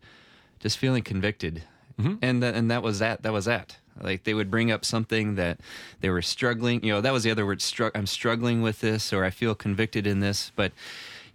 just 0.59 0.77
feeling 0.77 1.03
convicted, 1.03 1.63
Mm-hmm. 1.99 2.15
and 2.21 2.41
that 2.41 2.55
and 2.55 2.71
that 2.71 2.81
was 2.83 2.99
that. 2.99 3.21
That 3.23 3.33
was 3.33 3.45
that. 3.45 3.77
Like 4.01 4.23
they 4.23 4.33
would 4.33 4.49
bring 4.49 4.71
up 4.71 4.85
something 4.85 5.35
that 5.35 5.59
they 5.99 6.09
were 6.09 6.21
struggling. 6.21 6.83
You 6.83 6.93
know, 6.93 7.01
that 7.01 7.11
was 7.13 7.23
the 7.23 7.31
other 7.31 7.45
word. 7.45 7.59
Stru- 7.59 7.91
I'm 7.93 8.07
struggling 8.07 8.61
with 8.61 8.79
this, 8.79 9.11
or 9.11 9.25
I 9.25 9.29
feel 9.29 9.53
convicted 9.53 10.07
in 10.07 10.21
this. 10.21 10.51
But 10.55 10.71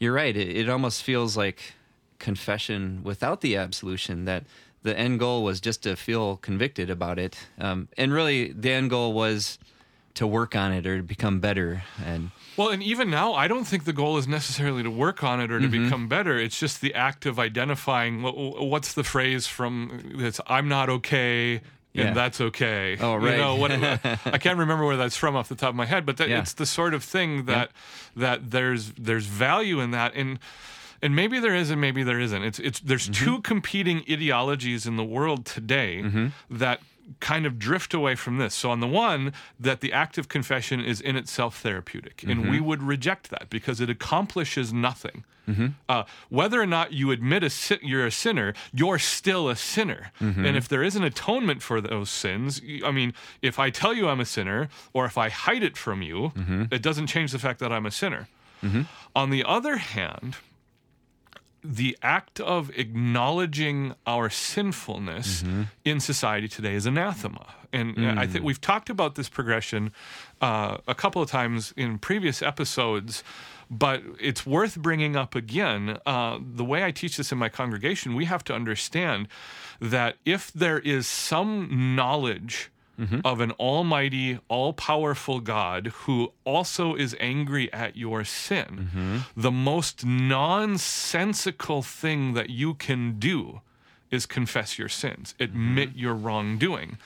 you're 0.01 0.15
right. 0.15 0.35
It, 0.37 0.57
it 0.57 0.69
almost 0.71 1.03
feels 1.03 1.37
like 1.37 1.75
confession 2.19 3.01
without 3.05 3.41
the 3.41 3.57
absolution. 3.57 4.25
That 4.25 4.45
the 4.83 4.97
end 4.99 5.19
goal 5.19 5.43
was 5.45 5.61
just 5.61 5.83
to 5.85 5.97
feel 5.97 6.37
convicted 6.37 6.91
about 6.91 7.19
it, 7.19 7.37
um, 7.59 7.89
and 7.97 8.13
really 8.13 8.53
the 8.53 8.71
end 8.73 8.91
goal 8.91 9.13
was 9.13 9.59
to 10.15 10.27
work 10.27 10.57
on 10.57 10.73
it 10.73 10.87
or 10.87 10.97
to 10.97 11.03
become 11.03 11.41
better. 11.41 11.83
And 12.03 12.31
Well, 12.57 12.71
and 12.71 12.83
even 12.83 13.11
now, 13.11 13.35
I 13.35 13.49
don't 13.49 13.65
think 13.67 13.85
the 13.85 13.93
goal 13.93 14.17
is 14.17 14.27
necessarily 14.27 14.83
to 14.83 14.91
work 14.91 15.23
on 15.23 15.41
it 15.43 15.51
or 15.53 15.61
to 15.61 15.69
Mm-hmm. 15.69 15.85
become 15.85 16.09
better. 16.09 16.39
It's 16.39 16.59
just 16.59 16.81
the 16.81 16.95
act 16.95 17.27
of 17.27 17.39
identifying 17.39 18.23
what's 18.23 18.95
the 18.95 19.05
phrase 19.05 19.47
from 19.47 20.13
it's 20.19 20.41
I'm 20.47 20.69
not 20.69 20.89
okay. 20.89 21.61
Yeah. 21.93 22.09
And 22.09 22.17
that's 22.17 22.41
okay. 22.41 22.97
Oh, 23.01 23.19
You 23.19 23.27
right. 23.27 23.37
know, 23.39 23.57
what, 23.57 23.71
I 24.27 24.39
can't 24.39 24.59
remember 24.59 24.85
where 24.87 24.97
that's 24.99 25.17
from 25.17 25.35
off 25.37 25.49
the 25.49 25.55
top 25.55 25.71
of 25.71 25.75
my 25.77 25.87
head, 25.87 26.05
but 26.07 26.17
that, 26.19 26.29
Yeah. 26.31 26.41
it's 26.41 26.53
the 26.55 26.67
sort 26.67 26.93
of 26.95 27.03
thing 27.05 27.45
that 27.47 27.71
that 28.15 28.51
there's 28.51 28.93
there's 28.99 29.27
value 29.27 29.81
in 29.81 29.91
that, 29.93 30.15
and 30.15 30.39
and 31.07 31.15
maybe 31.21 31.37
there 31.45 31.55
is, 31.63 31.71
and 31.71 31.81
maybe 31.81 32.03
there 32.09 32.21
isn't. 32.27 32.43
It's 32.49 32.59
it's 32.69 32.81
there's 32.89 33.07
Mm-hmm. 33.09 33.25
two 33.25 33.37
competing 33.53 33.99
ideologies 34.15 34.83
in 34.91 34.97
the 35.03 35.09
world 35.17 35.41
today 35.57 35.93
that 36.65 36.79
kind 37.31 37.45
of 37.47 37.53
drift 37.69 37.95
away 37.95 38.15
from 38.17 38.35
this. 38.43 38.53
So, 38.61 38.67
on 38.75 38.81
the 38.81 38.93
one, 39.09 39.33
that 39.67 39.79
the 39.85 39.93
act 39.93 40.19
of 40.19 40.25
confession 40.29 40.79
is 40.93 41.01
in 41.01 41.15
itself 41.23 41.53
therapeutic, 41.67 42.17
and 42.25 42.39
Mm-hmm. 42.41 42.51
we 42.55 42.61
would 42.69 42.83
reject 42.95 43.25
that 43.35 43.47
because 43.57 43.81
it 43.85 43.89
accomplishes 43.89 44.73
nothing. 44.73 45.19
Mm-hmm. 45.49 45.67
Uh, 45.89 46.03
whether 46.39 46.59
or 46.61 46.67
not 46.67 46.87
you 47.01 47.13
admit 47.13 47.45
a 47.45 47.51
sin- 47.51 47.79
you're 47.91 48.05
a 48.07 48.11
sinner, 48.25 48.49
you're 48.81 48.99
still 48.99 49.45
a 49.49 49.55
sinner. 49.55 50.03
Mm-hmm. 50.21 50.45
And 50.47 50.57
if 50.57 50.67
there 50.73 50.83
is 50.89 50.97
an 50.97 51.05
atonement 51.05 51.61
for 51.63 51.79
those 51.81 52.11
sins, 52.11 52.61
I 52.85 52.91
mean, 52.91 53.11
if 53.43 53.57
I 53.67 53.71
tell 53.71 53.95
you 53.95 54.09
I'm 54.09 54.19
a 54.19 54.25
sinner, 54.37 54.69
or 54.93 55.03
if 55.11 55.17
I 55.17 55.29
hide 55.47 55.63
it 55.63 55.77
from 55.77 56.03
you, 56.03 56.19
Mm-hmm. 56.35 56.63
it 56.77 56.83
doesn't 56.83 57.07
change 57.15 57.31
the 57.31 57.39
fact 57.47 57.59
that 57.61 57.71
I'm 57.77 57.87
a 57.87 57.93
sinner. 58.03 58.27
On 59.15 59.31
the 59.31 59.45
other 59.57 59.77
hand, 59.77 60.31
the 61.75 61.97
act 62.03 62.41
of 62.41 62.71
acknowledging 62.77 63.95
our 64.07 64.31
sinfulness 64.31 65.43
in 65.85 66.01
society 66.01 66.49
today 66.49 66.75
is 66.75 66.87
anathema. 66.87 67.55
And 67.73 67.99
uh, 67.99 68.15
I 68.21 68.27
think 68.27 68.45
we've 68.45 68.61
talked 68.61 68.91
about 68.91 69.17
this 69.17 69.29
progression 69.29 69.93
uh, 70.41 70.79
a 70.87 70.95
couple 70.95 71.21
of 71.21 71.31
times 71.31 71.75
in 71.77 71.99
previous 71.99 72.41
episodes, 72.43 73.25
but 73.71 74.03
it's 74.21 74.47
worth 74.47 74.77
bringing 74.77 75.17
up 75.17 75.35
again. 75.35 75.99
Uh, 76.07 76.39
the 76.41 76.65
way 76.65 76.85
I 76.85 76.91
teach 76.93 77.17
this 77.17 77.33
in 77.33 77.39
my 77.39 77.49
congregation, 77.49 78.15
we 78.15 78.27
have 78.27 78.45
to 78.45 78.55
understand 78.55 79.29
that 79.81 80.17
if 80.25 80.53
there 80.53 80.79
is 80.79 81.07
some 81.07 81.95
knowledge 81.97 82.71
Mm-hmm. 82.99 83.21
of 83.27 83.41
an 83.41 83.51
almighty, 83.53 84.39
all 84.49 84.73
powerful 84.73 85.41
God 85.41 85.89
who 85.89 86.33
also 86.45 86.95
is 86.95 87.15
angry 87.21 87.71
at 87.71 87.95
your 87.95 88.25
sin, 88.25 88.89
mm-hmm. 88.89 89.19
the 89.37 89.51
most 89.51 90.07
nonsensical 90.07 91.83
thing 91.83 92.33
that 92.33 92.49
you 92.49 92.73
can 92.73 93.19
do 93.19 93.61
is 94.11 94.25
confess 94.25 94.79
your 94.79 94.89
sins, 94.89 95.35
admit 95.39 95.91
mm-hmm. 95.91 95.99
your 95.99 96.15
wrongdoing. 96.15 96.97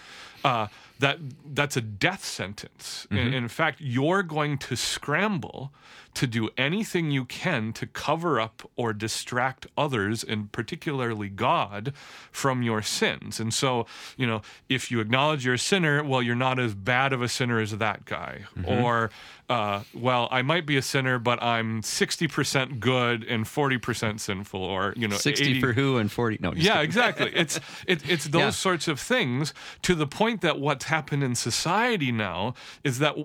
Uh, 0.44 0.68
that 1.00 1.18
that's 1.44 1.76
a 1.76 1.80
death 1.80 2.24
sentence. 2.24 3.06
In, 3.10 3.34
in 3.34 3.48
fact, 3.48 3.80
you're 3.80 4.22
going 4.22 4.58
to 4.58 4.76
scramble 4.76 5.72
to 6.14 6.26
do 6.26 6.50
anything 6.56 7.10
you 7.10 7.24
can 7.24 7.72
to 7.74 7.86
cover 7.86 8.40
up 8.40 8.68
or 8.76 8.92
distract 8.92 9.66
others, 9.76 10.24
and 10.24 10.50
particularly 10.50 11.28
God, 11.28 11.92
from 12.32 12.62
your 12.62 12.82
sins. 12.82 13.38
And 13.40 13.54
so, 13.54 13.86
you 14.16 14.26
know, 14.26 14.42
if 14.68 14.90
you 14.90 15.00
acknowledge 15.00 15.44
you're 15.44 15.54
a 15.54 15.58
sinner, 15.58 16.02
well, 16.02 16.20
you're 16.22 16.34
not 16.34 16.58
as 16.58 16.74
bad 16.74 17.12
of 17.12 17.22
a 17.22 17.28
sinner 17.28 17.60
as 17.60 17.76
that 17.78 18.04
guy. 18.06 18.44
Or, 18.66 19.10
uh, 19.48 19.82
well, 19.94 20.28
I 20.30 20.42
might 20.42 20.66
be 20.66 20.76
a 20.76 20.82
sinner, 20.82 21.18
but 21.18 21.40
I'm 21.42 21.80
60% 21.82 22.80
good 22.80 23.24
and 23.24 23.44
40% 23.44 24.20
sinful. 24.20 24.62
Or, 24.62 24.92
you 24.96 25.06
know, 25.08 25.16
60 25.16 25.44
80 25.44 25.60
for 25.60 25.72
who 25.72 25.96
and 25.98 26.10
40 26.10 26.38
no 26.40 26.52
yeah, 26.54 26.72
kidding. 26.74 26.84
exactly. 26.84 27.32
It's 27.34 27.60
it, 27.86 28.08
it's 28.08 28.24
those 28.28 28.40
Yeah. 28.40 28.50
sorts 28.50 28.88
of 28.88 28.98
things 29.00 29.54
to 29.82 29.94
the 29.94 30.06
point 30.06 30.40
that 30.40 30.58
what's 30.58 30.86
happened 30.86 31.22
in 31.22 31.34
society 31.34 32.10
now 32.12 32.54
is 32.84 32.98
that 32.98 33.16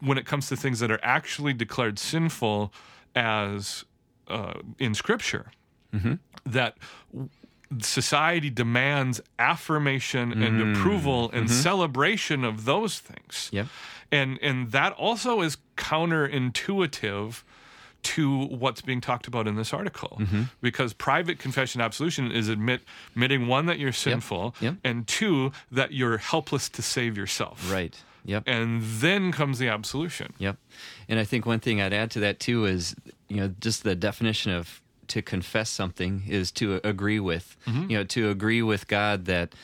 when 0.00 0.18
it 0.18 0.24
comes 0.26 0.48
to 0.48 0.56
things 0.56 0.78
that 0.80 0.90
are 0.90 1.00
actually 1.02 1.52
declared 1.52 1.98
sinful 2.12 2.72
as 3.14 3.84
uh, 4.28 4.54
in 4.78 4.94
Scripture, 4.94 5.46
Mm-hmm. 5.94 6.14
that 6.46 6.76
society 7.80 8.48
demands 8.50 9.20
affirmation 9.38 10.42
and 10.42 10.54
approval 10.76 11.30
and 11.32 11.50
celebration 11.50 12.44
of 12.44 12.64
those 12.64 12.98
things. 12.98 13.34
Mm. 13.50 13.52
Yep. 13.52 13.66
And 14.10 14.38
and 14.42 14.72
that 14.72 14.92
also 14.94 15.42
is 15.42 15.56
counterintuitive 15.76 17.42
to 18.02 18.46
what's 18.46 18.80
being 18.80 19.00
talked 19.00 19.26
about 19.28 19.46
in 19.46 19.54
this 19.56 19.72
article 19.72 20.16
Mm-hmm. 20.20 20.42
because 20.60 20.92
private 20.92 21.38
confession 21.38 21.80
absolution 21.80 22.32
is 22.32 22.48
admit 22.48 22.80
admitting 23.14 23.46
one 23.46 23.66
that 23.66 23.78
you're 23.78 23.92
sinful 23.92 24.54
Yep. 24.60 24.74
and 24.84 25.06
two 25.06 25.52
that 25.70 25.92
you're 25.92 26.18
helpless 26.18 26.68
to 26.70 26.82
save 26.82 27.16
yourself 27.16 27.70
right 27.72 27.94
yep 28.24 28.42
and 28.46 28.82
then 28.82 29.32
comes 29.32 29.58
the 29.58 29.68
absolution 29.68 30.32
Yep. 30.38 30.56
And 31.08 31.20
I 31.20 31.24
think 31.24 31.46
one 31.46 31.60
thing 31.60 31.80
I'd 31.80 31.92
add 31.92 32.10
to 32.12 32.20
that 32.20 32.40
too 32.40 32.64
is, 32.64 32.96
you 33.28 33.36
know, 33.36 33.54
just 33.60 33.84
the 33.84 33.94
definition 33.94 34.52
of 34.52 34.80
to 35.08 35.22
confess 35.22 35.70
something 35.70 36.22
is 36.28 36.50
to 36.52 36.80
agree 36.82 37.20
with, 37.20 37.56
you 37.66 37.98
know, 37.98 38.04
to 38.04 38.30
agree 38.30 38.62
with 38.62 38.88
God 38.88 39.26
that 39.26 39.54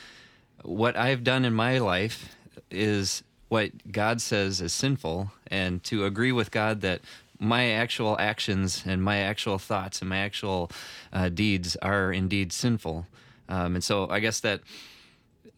what 0.63 0.95
I've 0.95 1.23
done 1.23 1.43
in 1.45 1.53
my 1.53 1.79
life 1.79 2.35
is 2.69 3.23
what 3.47 3.91
God 3.91 4.21
says 4.21 4.61
is 4.61 4.73
sinful, 4.73 5.31
and 5.47 5.83
to 5.85 6.05
agree 6.05 6.31
with 6.31 6.51
God 6.51 6.81
that 6.81 7.01
my 7.39 7.71
actual 7.71 8.15
actions 8.19 8.83
and 8.85 9.03
my 9.03 9.17
actual 9.17 9.57
thoughts 9.57 10.01
and 10.01 10.09
my 10.09 10.17
actual 10.17 10.69
uh, 11.11 11.29
deeds 11.29 11.75
are 11.77 12.13
indeed 12.13 12.51
sinful. 12.51 13.07
Um, 13.47 13.75
and 13.75 13.83
so 13.83 14.07
I 14.09 14.19
guess 14.19 14.39
that 14.41 14.61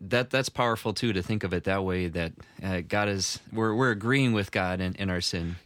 that 0.10 0.30
that's 0.32 0.50
powerful 0.50 0.94
too 0.94 1.14
to 1.14 1.22
think 1.22 1.44
of 1.44 1.54
it 1.54 1.64
that 1.66 1.84
way 1.84 2.08
that 2.08 2.34
uh, 2.64 2.82
God 2.88 3.08
is 3.08 3.40
we're 3.54 3.74
we're 3.76 3.92
agreeing 3.92 4.34
with 4.34 4.52
God 4.52 4.82
in, 4.82 4.96
in 4.96 5.10
our 5.10 5.22
sin. 5.22 5.58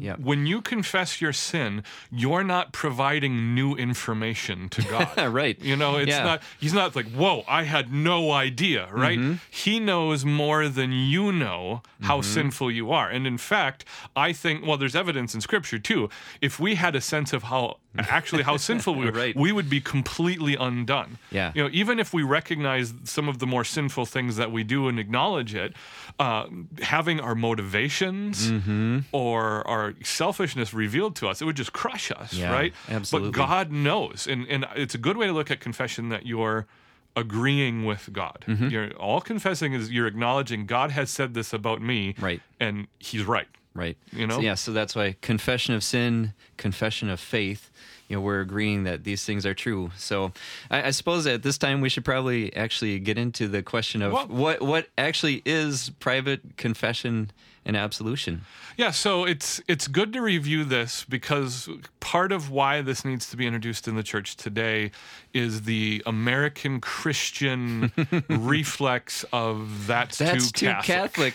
yeah, 0.00 0.16
when 0.16 0.46
you 0.46 0.60
confess 0.60 1.20
your 1.20 1.32
sin, 1.32 1.82
you're 2.10 2.42
not 2.44 2.72
providing 2.72 3.54
new 3.54 3.74
information 3.74 4.68
to 4.70 4.82
God. 5.16 5.32
Right. 5.32 5.60
You 5.62 5.76
know, 5.76 5.96
it's 5.96 6.08
Yeah. 6.08 6.24
not, 6.24 6.42
he's 6.60 6.72
not 6.74 6.96
like, 6.96 7.06
whoa, 7.12 7.44
I 7.48 7.62
had 7.64 7.92
no 7.92 8.32
idea, 8.32 8.88
right? 8.92 9.18
Mm-hmm. 9.18 9.34
He 9.50 9.78
knows 9.80 10.24
more 10.24 10.68
than 10.68 10.92
you 10.92 11.32
know 11.32 11.82
how 12.02 12.20
sinful 12.20 12.70
you 12.70 12.90
are. 12.92 13.08
And 13.08 13.26
in 13.26 13.38
fact, 13.38 13.84
I 14.14 14.32
think, 14.32 14.66
well, 14.66 14.76
there's 14.76 14.96
evidence 14.96 15.34
in 15.34 15.40
scripture 15.40 15.78
too. 15.78 16.08
If 16.40 16.58
we 16.60 16.74
had 16.74 16.94
a 16.96 17.00
sense 17.00 17.32
of 17.32 17.44
how, 17.44 17.78
actually, 17.98 18.42
how 18.42 18.56
sinful 18.56 18.94
we 18.94 19.06
were, 19.10 19.12
Right. 19.12 19.36
we 19.36 19.52
would 19.52 19.68
be 19.70 19.80
completely 19.80 20.56
undone. 20.56 21.18
Yeah. 21.30 21.52
You 21.54 21.64
know, 21.64 21.70
even 21.72 21.98
if 21.98 22.12
we 22.14 22.22
recognize 22.22 22.94
some 23.04 23.28
of 23.28 23.38
the 23.38 23.46
more 23.46 23.64
sinful 23.64 24.06
things 24.06 24.36
that 24.36 24.50
we 24.52 24.64
do 24.64 24.88
and 24.88 24.98
acknowledge 24.98 25.54
it, 25.54 25.74
uh, 26.18 26.46
having 26.82 27.20
our 27.20 27.34
motivations 27.34 28.50
Mm-hmm. 28.50 28.98
or 29.12 29.66
our 29.68 29.94
selfishness 30.02 30.72
revealed 30.74 31.16
to 31.16 31.28
us, 31.28 31.40
it 31.42 31.44
would 31.44 31.56
just 31.56 31.72
crush 31.72 32.10
us, 32.10 32.32
Yeah, 32.32 32.52
right? 32.52 32.72
absolutely. 32.88 33.30
But 33.32 33.36
God 33.36 33.72
knows, 33.72 34.26
and 34.28 34.46
and 34.48 34.66
it's 34.74 34.94
a 34.94 34.98
good 34.98 35.16
way 35.16 35.26
to 35.26 35.32
look 35.32 35.50
at 35.50 35.60
confession 35.60 36.08
that 36.10 36.26
you're 36.26 36.66
agreeing 37.14 37.84
with 37.84 38.10
God. 38.12 38.44
Mm-hmm. 38.46 38.68
You're 38.68 38.92
all 38.92 39.20
confessing 39.20 39.72
is 39.72 39.90
you're 39.90 40.06
acknowledging 40.06 40.66
God 40.66 40.90
has 40.90 41.10
said 41.10 41.34
this 41.34 41.52
about 41.52 41.80
me, 41.80 42.14
Right. 42.18 42.40
And 42.60 42.86
He's 42.98 43.24
right. 43.24 43.48
Right. 43.76 43.96
You 44.12 44.26
know? 44.26 44.36
So, 44.36 44.40
yeah. 44.40 44.54
So 44.54 44.72
that's 44.72 44.94
why 44.94 45.16
confession 45.20 45.74
of 45.74 45.84
sin, 45.84 46.32
confession 46.56 47.08
of 47.08 47.20
faith. 47.20 47.70
You 48.08 48.16
know, 48.16 48.22
we're 48.22 48.40
agreeing 48.40 48.84
that 48.84 49.02
these 49.02 49.24
things 49.24 49.44
are 49.44 49.54
true. 49.54 49.90
So, 49.96 50.32
I, 50.70 50.84
I 50.84 50.90
suppose 50.90 51.26
at 51.26 51.42
this 51.42 51.58
time 51.58 51.80
we 51.80 51.88
should 51.88 52.04
probably 52.04 52.54
actually 52.54 53.00
get 53.00 53.18
into 53.18 53.48
the 53.48 53.62
question 53.62 54.00
of 54.00 54.12
Well- 54.12 54.28
what 54.28 54.62
what 54.62 54.88
actually 54.96 55.42
is 55.44 55.90
private 55.98 56.56
confession 56.56 57.30
and 57.66 57.76
absolution. 57.76 58.42
Yeah, 58.76 58.92
so 58.92 59.24
it's 59.24 59.60
it's 59.66 59.88
good 59.88 60.12
to 60.12 60.22
review 60.22 60.64
this 60.64 61.04
because 61.04 61.68
part 61.98 62.30
of 62.30 62.50
why 62.50 62.80
this 62.80 63.04
needs 63.04 63.28
to 63.30 63.36
be 63.36 63.46
introduced 63.46 63.88
in 63.88 63.96
the 63.96 64.02
church 64.02 64.36
today 64.36 64.92
is 65.34 65.62
the 65.62 66.02
American 66.06 66.80
Christian 66.80 67.92
reflex 68.28 69.24
of 69.32 69.86
that's, 69.86 70.18
That's 70.18 70.52
too 70.52 70.66
too 70.66 70.66
Catholic. 70.66 70.86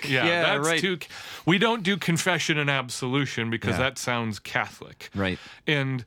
Catholic. 0.01 0.09
Yeah, 0.09 0.25
Yeah, 0.25 0.41
that's 0.43 0.67
right. 0.67 0.79
too. 0.79 1.00
We 1.45 1.57
don't 1.57 1.83
do 1.83 1.97
confession 1.97 2.57
and 2.57 2.69
absolution 2.69 3.50
because 3.50 3.73
Yeah. 3.73 3.89
that 3.89 3.97
sounds 3.97 4.39
Catholic. 4.39 5.09
Right. 5.13 5.38
And 5.67 6.05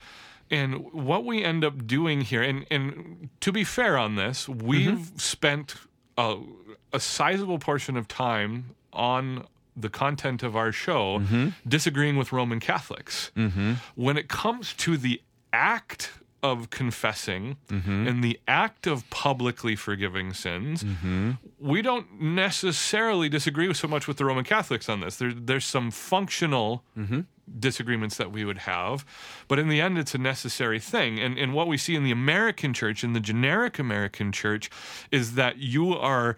and 0.50 0.92
what 0.92 1.24
we 1.24 1.44
end 1.44 1.64
up 1.64 1.86
doing 1.86 2.22
here, 2.22 2.42
and 2.42 2.64
and 2.70 3.28
to 3.40 3.52
be 3.52 3.62
fair 3.64 3.98
on 3.98 4.16
this, 4.16 4.48
we've 4.48 4.90
mm-hmm. 4.90 5.18
spent 5.18 5.74
a, 6.16 6.38
a 6.92 7.00
sizable 7.00 7.58
portion 7.58 7.96
of 7.96 8.08
time 8.08 8.74
on 8.92 9.46
the 9.76 9.88
content 9.88 10.42
of 10.42 10.54
our 10.56 10.72
show 10.72 11.18
mm-hmm. 11.18 11.48
disagreeing 11.66 12.16
with 12.16 12.32
Roman 12.32 12.60
Catholics. 12.60 13.30
Mm-hmm. 13.36 13.74
When 13.94 14.16
it 14.16 14.28
comes 14.28 14.72
to 14.74 14.96
the 14.96 15.20
act 15.52 16.12
of 16.42 16.68
confessing 16.68 17.56
mm-hmm. 17.68 18.06
and 18.06 18.22
the 18.22 18.38
act 18.46 18.86
of 18.86 19.08
publicly 19.08 19.74
forgiving 19.74 20.34
sins, 20.34 20.84
we 21.58 21.80
don't 21.80 22.20
necessarily 22.20 23.30
disagree 23.30 23.72
so 23.72 23.88
much 23.88 24.06
with 24.06 24.18
the 24.18 24.26
Roman 24.26 24.44
Catholics 24.44 24.88
on 24.90 25.00
this. 25.00 25.16
There, 25.16 25.32
there's 25.32 25.64
some 25.64 25.90
functional 25.90 26.84
disagreements 27.58 28.18
that 28.18 28.30
we 28.30 28.44
would 28.44 28.58
have, 28.58 29.06
but 29.48 29.58
in 29.58 29.68
the 29.68 29.80
end, 29.80 29.96
it's 29.96 30.14
a 30.14 30.18
necessary 30.18 30.78
thing. 30.78 31.18
And, 31.18 31.38
and 31.38 31.54
what 31.54 31.66
we 31.66 31.78
see 31.78 31.94
in 31.94 32.04
the 32.04 32.10
American 32.10 32.74
church, 32.74 33.02
in 33.02 33.14
the 33.14 33.20
generic 33.20 33.78
American 33.78 34.30
church, 34.30 34.68
is 35.10 35.36
that 35.36 35.56
you 35.56 35.94
are 35.96 36.36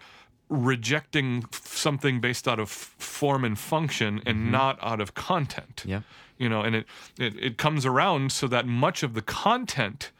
rejecting 0.49 1.45
something 1.51 2.19
based 2.21 2.47
out 2.47 2.59
of 2.59 2.69
form 2.69 3.43
and 3.43 3.57
function 3.59 4.21
and 4.25 4.51
not 4.51 4.77
out 4.81 5.01
of 5.01 5.13
content. 5.13 5.83
Yeah. 5.85 6.01
You 6.37 6.49
know, 6.49 6.61
and 6.61 6.75
it, 6.75 6.85
it, 7.19 7.35
it 7.43 7.57
comes 7.57 7.85
around 7.85 8.31
so 8.31 8.47
that 8.47 8.65
much 8.67 9.03
of 9.03 9.13
the 9.13 9.21
content 9.21 10.11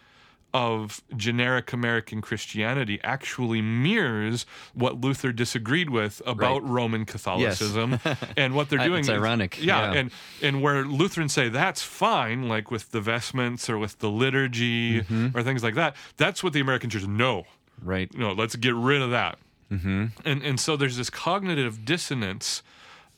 of 0.54 1.02
generic 1.16 1.72
American 1.74 2.22
Christianity 2.22 3.00
actually 3.04 3.62
mirrors 3.62 4.46
what 4.74 5.00
Luther 5.00 5.32
disagreed 5.32 5.90
with 5.90 6.22
about 6.26 6.64
Right. 6.64 6.72
Roman 6.72 7.06
Catholicism 7.06 8.00
and 8.38 8.56
what 8.56 8.70
they're 8.70 8.80
doing. 8.80 9.02
it's 9.02 9.10
ironic, 9.10 9.62
Yeah, 9.64 9.92
yeah. 9.94 10.00
and 10.00 10.12
and 10.42 10.62
where 10.62 10.86
Lutherans 10.86 11.34
say 11.34 11.50
that's 11.50 11.84
fine, 11.84 12.48
like 12.48 12.72
with 12.72 12.92
the 12.92 13.02
vestments 13.02 13.70
or 13.70 13.78
with 13.78 14.00
the 14.00 14.10
liturgy 14.10 15.02
Mm-hmm. 15.02 15.38
or 15.38 15.44
things 15.44 15.64
like 15.64 15.76
that. 15.76 15.96
That's 16.16 16.44
what 16.44 16.54
the 16.54 16.62
American 16.62 16.90
church 16.90 17.06
no. 17.06 17.44
Right. 17.84 18.12
No, 18.18 18.32
let's 18.32 18.56
get 18.56 18.74
rid 18.74 19.02
of 19.02 19.12
that. 19.12 19.38
Mm-hmm. 19.72 20.06
and 20.24 20.44
and 20.44 20.60
so 20.60 20.78
there's 20.78 20.96
this 20.96 21.10
cognitive 21.10 21.84
dissonance 21.84 22.64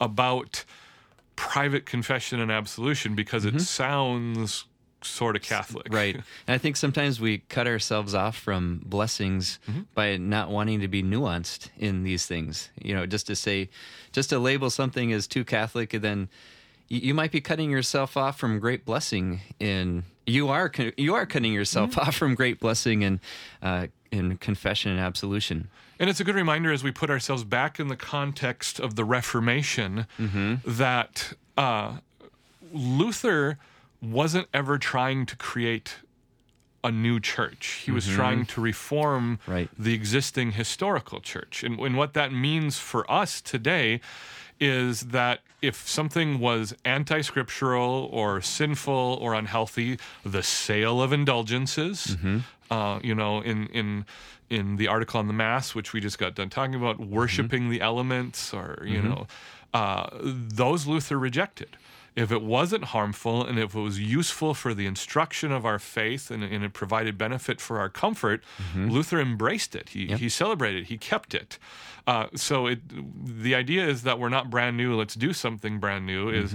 about 0.02 0.66
private 1.36 1.86
confession 1.86 2.40
and 2.40 2.52
absolution 2.52 3.16
because 3.16 3.46
it 3.46 3.50
mm-hmm. 3.50 3.60
sounds 3.60 4.66
sort 5.02 5.36
of 5.36 5.42
Catholic, 5.42 5.88
Right. 5.90 6.16
And 6.48 6.56
I 6.56 6.58
think 6.58 6.76
sometimes 6.76 7.22
we 7.22 7.40
cut 7.50 7.68
ourselves 7.68 8.14
off 8.14 8.38
from 8.38 8.82
blessings 8.86 9.60
mm-hmm. 9.70 9.82
by 9.94 10.18
not 10.18 10.50
wanting 10.50 10.82
to 10.82 10.88
be 10.88 11.04
nuanced 11.04 11.70
in 11.78 12.04
these 12.04 12.26
things. 12.26 12.70
You 12.82 12.96
know, 12.96 13.06
just 13.06 13.28
to 13.28 13.36
say, 13.36 13.70
just 14.12 14.30
to 14.32 14.40
label 14.40 14.70
something 14.70 15.14
as 15.14 15.28
too 15.28 15.46
Catholic, 15.46 15.94
and 15.94 16.04
then 16.04 16.30
you, 16.88 17.00
you 17.00 17.14
might 17.14 17.32
be 17.32 17.42
cutting 17.42 17.72
yourself 17.72 18.18
off 18.18 18.38
from 18.38 18.60
great 18.60 18.86
blessing 18.86 19.42
in. 19.60 20.04
You 20.26 20.50
are 20.50 20.72
you 20.98 21.16
are 21.16 21.26
cutting 21.26 21.54
yourself 21.54 21.98
off 21.98 22.16
from 22.16 22.36
great 22.36 22.60
blessing 22.60 23.02
in 23.02 23.20
uh, 23.62 23.88
in 24.12 24.38
confession 24.38 24.92
and 24.92 25.00
absolution. 25.00 25.70
And 26.00 26.10
it's 26.10 26.20
a 26.20 26.24
good 26.24 26.36
reminder 26.36 26.72
as 26.72 26.84
we 26.84 26.92
put 26.92 27.10
ourselves 27.10 27.44
back 27.44 27.80
in 27.80 27.88
the 27.90 27.96
context 27.98 28.80
of 28.80 28.96
the 28.96 29.04
Reformation 29.04 30.06
that 30.66 31.34
uh, 31.58 31.98
Luther 32.72 33.58
wasn't 34.02 34.48
ever 34.54 34.78
trying 34.78 35.26
to 35.26 35.36
create 35.36 35.96
a 36.84 36.92
new 36.92 37.20
church. 37.20 37.82
He 37.86 37.92
was 37.92 38.08
trying 38.08 38.46
to 38.46 38.62
reform 38.62 39.40
Right. 39.46 39.70
the 39.78 39.94
existing 39.94 40.54
historical 40.54 41.20
church. 41.20 41.64
And, 41.64 41.78
and 41.80 41.98
what 41.98 42.14
that 42.14 42.32
means 42.32 42.78
for 42.80 43.10
us 43.12 43.42
today 43.42 44.00
is 44.62 45.02
that 45.08 45.42
if 45.62 45.88
something 45.88 46.40
was 46.40 46.74
anti 46.86 47.20
scriptural 47.22 48.08
or 48.14 48.40
sinful 48.42 49.18
or 49.22 49.34
unhealthy, 49.34 50.00
the 50.24 50.44
sale 50.44 51.02
of 51.02 51.12
indulgences, 51.12 52.16
uh, 52.72 53.00
you 53.04 53.14
know, 53.16 53.42
in, 53.42 53.68
in, 53.68 54.06
in 54.50 54.78
the 54.78 54.88
article 54.88 55.20
on 55.20 55.28
the 55.28 55.34
Mass, 55.34 55.76
which 55.76 55.94
we 55.94 56.00
just 56.00 56.18
got 56.18 56.36
done 56.36 56.50
talking 56.50 56.76
about, 56.76 57.00
worshiping 57.00 57.70
the 57.70 57.82
elements 57.82 58.54
or, 58.54 58.84
you 58.86 59.02
know, 59.02 59.28
uh, 59.74 60.10
those 60.22 60.88
Luther 60.88 61.18
rejected 61.20 61.78
if 62.16 62.32
it 62.32 62.42
wasn't 62.42 62.84
harmful 62.86 63.46
and 63.46 63.58
if 63.60 63.76
it 63.76 63.80
was 63.80 64.00
useful 64.00 64.54
for 64.54 64.74
the 64.74 64.86
instruction 64.86 65.52
of 65.52 65.66
our 65.66 65.80
faith 65.80 66.30
and, 66.32 66.44
and 66.44 66.64
it 66.66 66.74
provided 66.74 67.18
benefit 67.18 67.62
for 67.62 67.80
our 67.80 67.88
comfort, 67.90 68.44
Luther 68.76 69.22
embraced 69.22 69.76
it. 69.76 69.90
He, 69.90 70.08
he 70.08 70.28
celebrated. 70.28 70.88
He 70.88 70.98
kept 70.98 71.34
it. 71.34 71.58
Uh, 72.08 72.28
so 72.36 72.66
it, 72.68 72.80
the 72.90 73.54
idea 73.56 73.88
is 73.88 74.04
that 74.04 74.20
we're 74.20 74.30
not 74.30 74.50
brand 74.50 74.76
new. 74.76 74.96
Let's 74.96 75.16
do 75.16 75.32
something 75.32 75.80
brand 75.80 76.06
new. 76.06 76.30
Is 76.30 76.54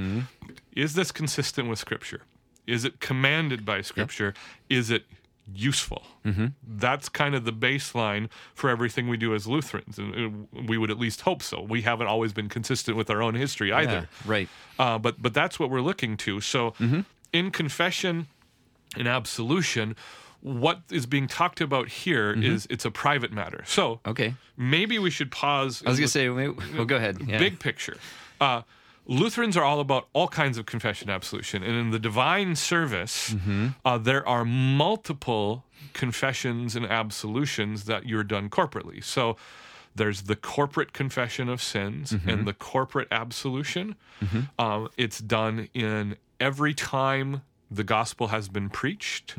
is 0.75 0.95
this 0.95 1.13
consistent 1.13 1.69
with 1.69 1.79
Scripture? 1.79 2.23
Is 2.67 2.85
it 2.85 3.01
commanded 3.01 3.65
by 3.65 3.81
Scripture? 3.81 4.35
Is 4.69 4.91
it 4.91 5.05
useful? 5.53 6.03
That's 6.67 7.09
kind 7.09 7.35
of 7.35 7.45
the 7.45 7.53
baseline 7.53 8.29
for 8.55 8.71
everything 8.71 9.09
we 9.09 9.17
do 9.17 9.35
as 9.35 9.47
Lutherans, 9.47 9.99
and 9.99 10.49
we 10.69 10.79
would 10.79 10.91
at 10.91 10.99
least 10.99 11.23
hope 11.23 11.43
so. 11.43 11.61
We 11.63 11.83
haven't 11.83 12.07
always 12.07 12.33
been 12.33 12.49
consistent 12.49 12.97
with 12.97 13.11
our 13.11 13.23
own 13.23 13.35
history 13.35 13.73
either. 13.73 14.09
Yeah, 14.11 14.31
right. 14.31 14.49
Uh, 14.79 14.99
but 14.99 15.21
but 15.21 15.35
that's 15.35 15.59
what 15.61 15.71
we're 15.71 15.81
looking 15.83 16.17
to. 16.19 16.41
So 16.41 16.75
in 17.33 17.51
confession 17.51 18.27
and 18.97 19.07
absolution, 19.09 19.97
what 20.41 20.81
is 20.91 21.07
being 21.07 21.27
talked 21.27 21.61
about 21.61 21.89
here 21.89 22.33
is 22.33 22.67
it's 22.71 22.85
a 22.85 22.91
private 22.91 23.33
matter. 23.33 23.63
So 23.67 24.01
Okay. 24.07 24.35
maybe 24.57 24.99
we 24.99 25.11
should 25.11 25.31
pause. 25.31 25.83
I 25.85 25.91
was 25.91 25.99
gonna 25.99 26.05
look- 26.05 26.11
say, 26.11 26.29
wait, 26.29 26.75
well, 26.77 26.85
go 26.85 26.97
ahead. 26.97 27.19
Yeah. 27.27 27.39
big 27.39 27.59
picture. 27.61 27.97
Uh, 28.41 28.63
Lutherans 29.07 29.57
are 29.57 29.65
all 29.65 29.81
about 29.81 30.09
all 30.15 30.29
kinds 30.29 30.57
of 30.59 30.65
confession 30.67 31.11
and 31.11 31.15
absolution. 31.15 31.63
And 31.63 31.75
in 31.77 31.91
the 31.91 31.99
divine 31.99 32.57
service, 32.57 33.35
Mm-hmm. 33.35 33.69
uh, 33.85 33.99
there 33.99 34.27
are 34.27 34.45
multiple 34.45 35.65
confessions 35.93 36.75
and 36.77 36.87
absolutions 36.87 37.85
that 37.85 38.07
you're 38.07 38.25
done 38.25 38.49
corporately. 38.49 39.03
So 39.05 39.37
there's 39.95 40.23
the 40.23 40.37
corporate 40.37 40.93
confession 40.93 41.49
of 41.49 41.63
sins 41.63 42.13
Mm-hmm. 42.13 42.29
and 42.31 42.47
the 42.47 42.55
corporate 42.55 43.09
absolution. 43.11 43.95
Um, 44.59 44.89
it's 44.97 45.19
done 45.21 45.69
in 45.75 46.17
every 46.41 46.75
time 46.75 47.43
the 47.71 47.85
gospel 47.85 48.29
has 48.29 48.49
been 48.49 48.71
preached. 48.71 49.35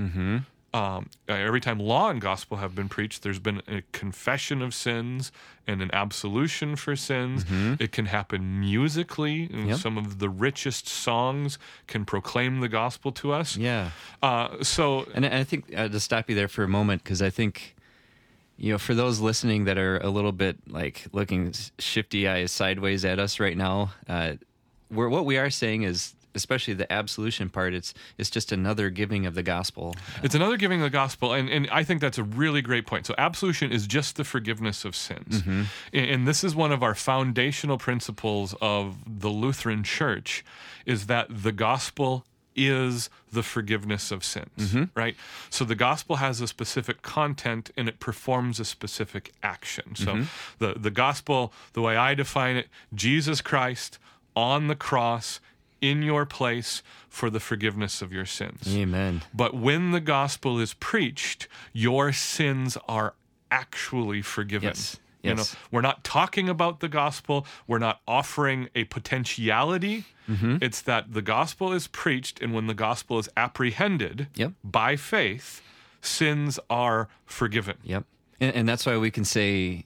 Mm-hmm. 0.75 0.98
Um, 0.98 1.10
uh, 1.29 1.34
every 1.34 1.62
time 1.62 1.79
law 1.79 2.10
and 2.10 2.20
gospel 2.20 2.58
have 2.58 2.75
been 2.75 2.89
preached, 2.89 3.24
there's 3.24 3.39
been 3.39 3.62
a 3.67 3.82
confession 3.91 4.62
of 4.62 4.74
sins 4.74 5.32
and 5.67 5.82
an 5.82 5.89
absolution 5.94 6.75
for 6.75 6.96
sins. 6.96 7.46
It 7.79 7.91
can 7.91 8.05
happen 8.08 8.60
musically. 8.60 9.44
and 9.44 9.51
Mm-hmm. 9.51 9.70
Yep. 9.70 9.77
Some 9.79 9.98
of 9.98 10.20
the 10.20 10.29
richest 10.29 10.88
songs 10.88 11.58
can 11.88 12.05
proclaim 12.05 12.60
the 12.60 12.67
gospel 12.67 13.12
to 13.13 13.32
us. 13.32 13.58
Yeah. 13.58 13.91
Uh, 14.22 14.63
so, 14.63 15.07
And 15.16 15.25
I 15.25 15.40
I 15.40 15.44
think 15.44 15.74
uh, 15.75 15.88
to 15.88 16.00
stop 16.00 16.29
you 16.29 16.35
there 16.35 16.48
for 16.50 16.64
a 16.64 16.68
moment, 16.68 17.03
because 17.03 17.22
I 17.22 17.29
think, 17.29 17.75
you 18.57 18.72
know, 18.72 18.77
for 18.77 18.94
those 18.96 19.20
listening 19.20 19.66
that 19.66 19.77
are 19.77 19.98
a 19.98 20.09
little 20.09 20.31
bit 20.31 20.57
like 20.68 21.05
looking 21.11 21.53
shifty 21.79 22.27
eyes 22.27 22.51
sideways 22.51 23.05
at 23.05 23.18
us 23.20 23.40
right 23.40 23.57
now, 23.57 23.94
uh, 24.07 24.33
we're, 24.92 25.09
what 25.09 25.25
we 25.25 25.38
are 25.38 25.50
saying 25.50 25.83
is, 25.83 26.16
especially 26.35 26.74
the 26.74 26.91
absolution 26.91 27.50
part, 27.50 27.74
it's 27.74 27.93
it's 28.17 28.29
just 28.29 28.51
another 28.51 28.89
giving 28.89 29.25
of 29.25 29.35
the 29.35 29.43
gospel. 29.43 29.95
It's 30.24 30.35
another 30.35 30.57
giving 30.57 30.81
of 30.81 30.83
the 30.83 30.89
gospel, 30.89 31.33
and, 31.33 31.50
and 31.50 31.69
I 31.71 31.83
think 31.83 32.01
that's 32.01 32.17
a 32.17 32.24
really 32.24 32.61
great 32.61 32.85
point. 32.85 33.05
So, 33.05 33.15
absolution 33.17 33.71
is 33.71 33.87
just 33.87 34.17
the 34.17 34.24
forgiveness 34.24 34.85
of 34.85 34.95
sins. 34.95 35.41
Mm-hmm. 35.41 35.63
And, 35.93 36.09
and 36.09 36.27
this 36.27 36.43
is 36.43 36.55
one 36.55 36.71
of 36.71 36.83
our 36.83 36.95
foundational 36.95 37.77
principles 37.77 38.55
of 38.61 38.98
the 39.07 39.29
Lutheran 39.29 39.83
Church 39.83 40.43
is 40.85 41.07
that 41.07 41.27
the 41.29 41.51
gospel 41.51 42.25
is 42.55 43.09
the 43.31 43.43
forgiveness 43.43 44.11
of 44.11 44.24
sins, 44.24 44.48
mm-hmm. 44.57 44.83
right? 44.95 45.15
So, 45.50 45.65
the 45.65 45.75
gospel 45.75 46.17
has 46.17 46.41
a 46.41 46.48
specific 46.48 47.01
content 47.01 47.71
and 47.75 47.89
it 47.89 48.00
performs 48.00 48.59
a 48.59 48.65
specific 48.65 49.33
action. 49.43 49.95
So, 49.95 50.13
mm-hmm. 50.13 50.24
the, 50.59 50.79
the 50.79 50.91
gospel, 50.91 51.53
the 51.74 51.81
way 51.81 51.98
I 51.98 52.13
define 52.13 52.55
it, 52.55 52.67
Jesus 52.93 53.41
Christ 53.41 54.00
on 54.35 54.67
the 54.67 54.75
cross 54.75 55.39
in 55.89 56.01
your 56.01 56.25
place 56.25 56.81
for 57.09 57.29
the 57.29 57.39
forgiveness 57.39 58.01
of 58.01 58.11
your 58.11 58.25
sins. 58.25 58.63
Amen. 58.75 59.21
But 59.33 59.53
when 59.53 59.91
the 59.91 60.00
gospel 60.00 60.59
is 60.59 60.74
preached, 60.74 61.48
your 61.74 62.11
sins 62.13 62.77
are 62.87 63.13
actually 63.51 64.21
forgiven. 64.21 64.69
Yes. 64.69 64.98
You 65.21 65.31
know, 65.31 65.37
Yes. 65.41 65.55
we're 65.71 65.81
not 65.81 66.03
talking 66.03 66.50
about 66.50 66.81
the 66.81 66.87
gospel. 66.87 67.48
We're 67.67 67.79
not 67.79 68.01
offering 68.07 68.69
a 68.75 68.83
potentiality. 68.85 70.05
Mm-hmm. 70.29 70.57
It's 70.61 70.81
that 70.81 71.13
the 71.13 71.21
gospel 71.21 71.74
is 71.74 71.87
preached, 71.87 72.41
and 72.41 72.53
when 72.53 72.67
the 72.67 72.74
gospel 72.74 73.17
is 73.19 73.29
apprehended 73.37 74.27
Yep. 74.35 74.53
by 74.63 74.95
faith, 74.95 75.61
sins 76.01 76.59
are 76.69 77.07
forgiven. 77.25 77.77
Yep. 77.83 78.05
And, 78.39 78.55
and 78.55 78.69
that's 78.69 78.85
why 78.85 78.98
we 78.98 79.09
can 79.11 79.25
say, 79.25 79.85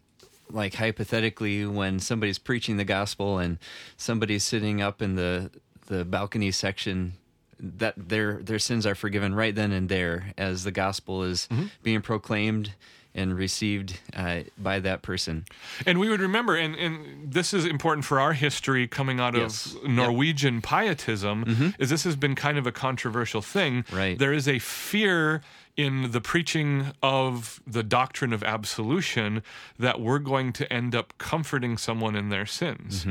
like, 0.50 0.76
hypothetically, 0.76 1.66
when 1.66 2.00
somebody's 2.00 2.40
preaching 2.40 2.78
the 2.78 2.84
gospel 2.86 3.38
and 3.38 3.60
somebody's 3.96 4.44
sitting 4.44 4.82
up 4.82 5.02
in 5.02 5.16
the, 5.16 5.52
the 5.90 6.06
balcony 6.06 6.52
section, 6.52 7.14
that 7.60 7.94
their 7.98 8.42
their 8.42 8.60
sins 8.60 8.86
are 8.86 8.96
forgiven 8.96 9.36
right 9.36 9.54
then 9.54 9.72
and 9.74 9.90
there 9.90 10.34
as 10.38 10.64
the 10.64 10.72
gospel 10.72 11.24
is 11.24 11.48
Mm-hmm. 11.52 11.66
being 11.84 12.02
proclaimed 12.02 12.72
and 13.16 13.36
received 13.36 14.00
uh, 14.16 14.42
by 14.58 14.80
that 14.80 15.02
person. 15.02 15.44
And 15.86 16.00
we 16.00 16.10
would 16.10 16.22
remember, 16.22 16.56
and, 16.56 16.76
and 16.76 17.34
this 17.34 17.54
is 17.56 17.66
important 17.66 18.06
for 18.06 18.20
our 18.20 18.34
history 18.34 18.88
coming 18.88 19.20
out 19.20 19.36
Yes. 19.36 19.74
of 19.76 19.84
Norwegian 19.90 20.62
pietism, 20.62 21.74
is 21.80 21.90
this 21.90 22.04
has 22.04 22.16
been 22.16 22.36
kind 22.36 22.58
of 22.60 22.68
a 22.68 22.72
controversial 22.72 23.42
thing. 23.42 23.84
Right. 23.92 24.18
There 24.18 24.32
is 24.32 24.48
a 24.48 24.60
fear 24.60 25.42
in 25.76 26.12
the 26.12 26.22
preaching 26.22 26.92
of 27.02 27.62
the 27.66 27.82
doctrine 27.84 28.32
of 28.32 28.44
absolution 28.44 29.42
that 29.80 30.00
we're 30.00 30.20
going 30.20 30.54
to 30.54 30.72
end 30.72 30.94
up 30.94 31.14
comforting 31.18 31.78
someone 31.80 32.16
in 32.16 32.30
their 32.30 32.46
sins. 32.46 33.08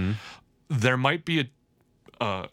There 0.69 0.97
might 0.97 1.25
be 1.25 1.41
a 1.41 2.25
uh, 2.25 2.47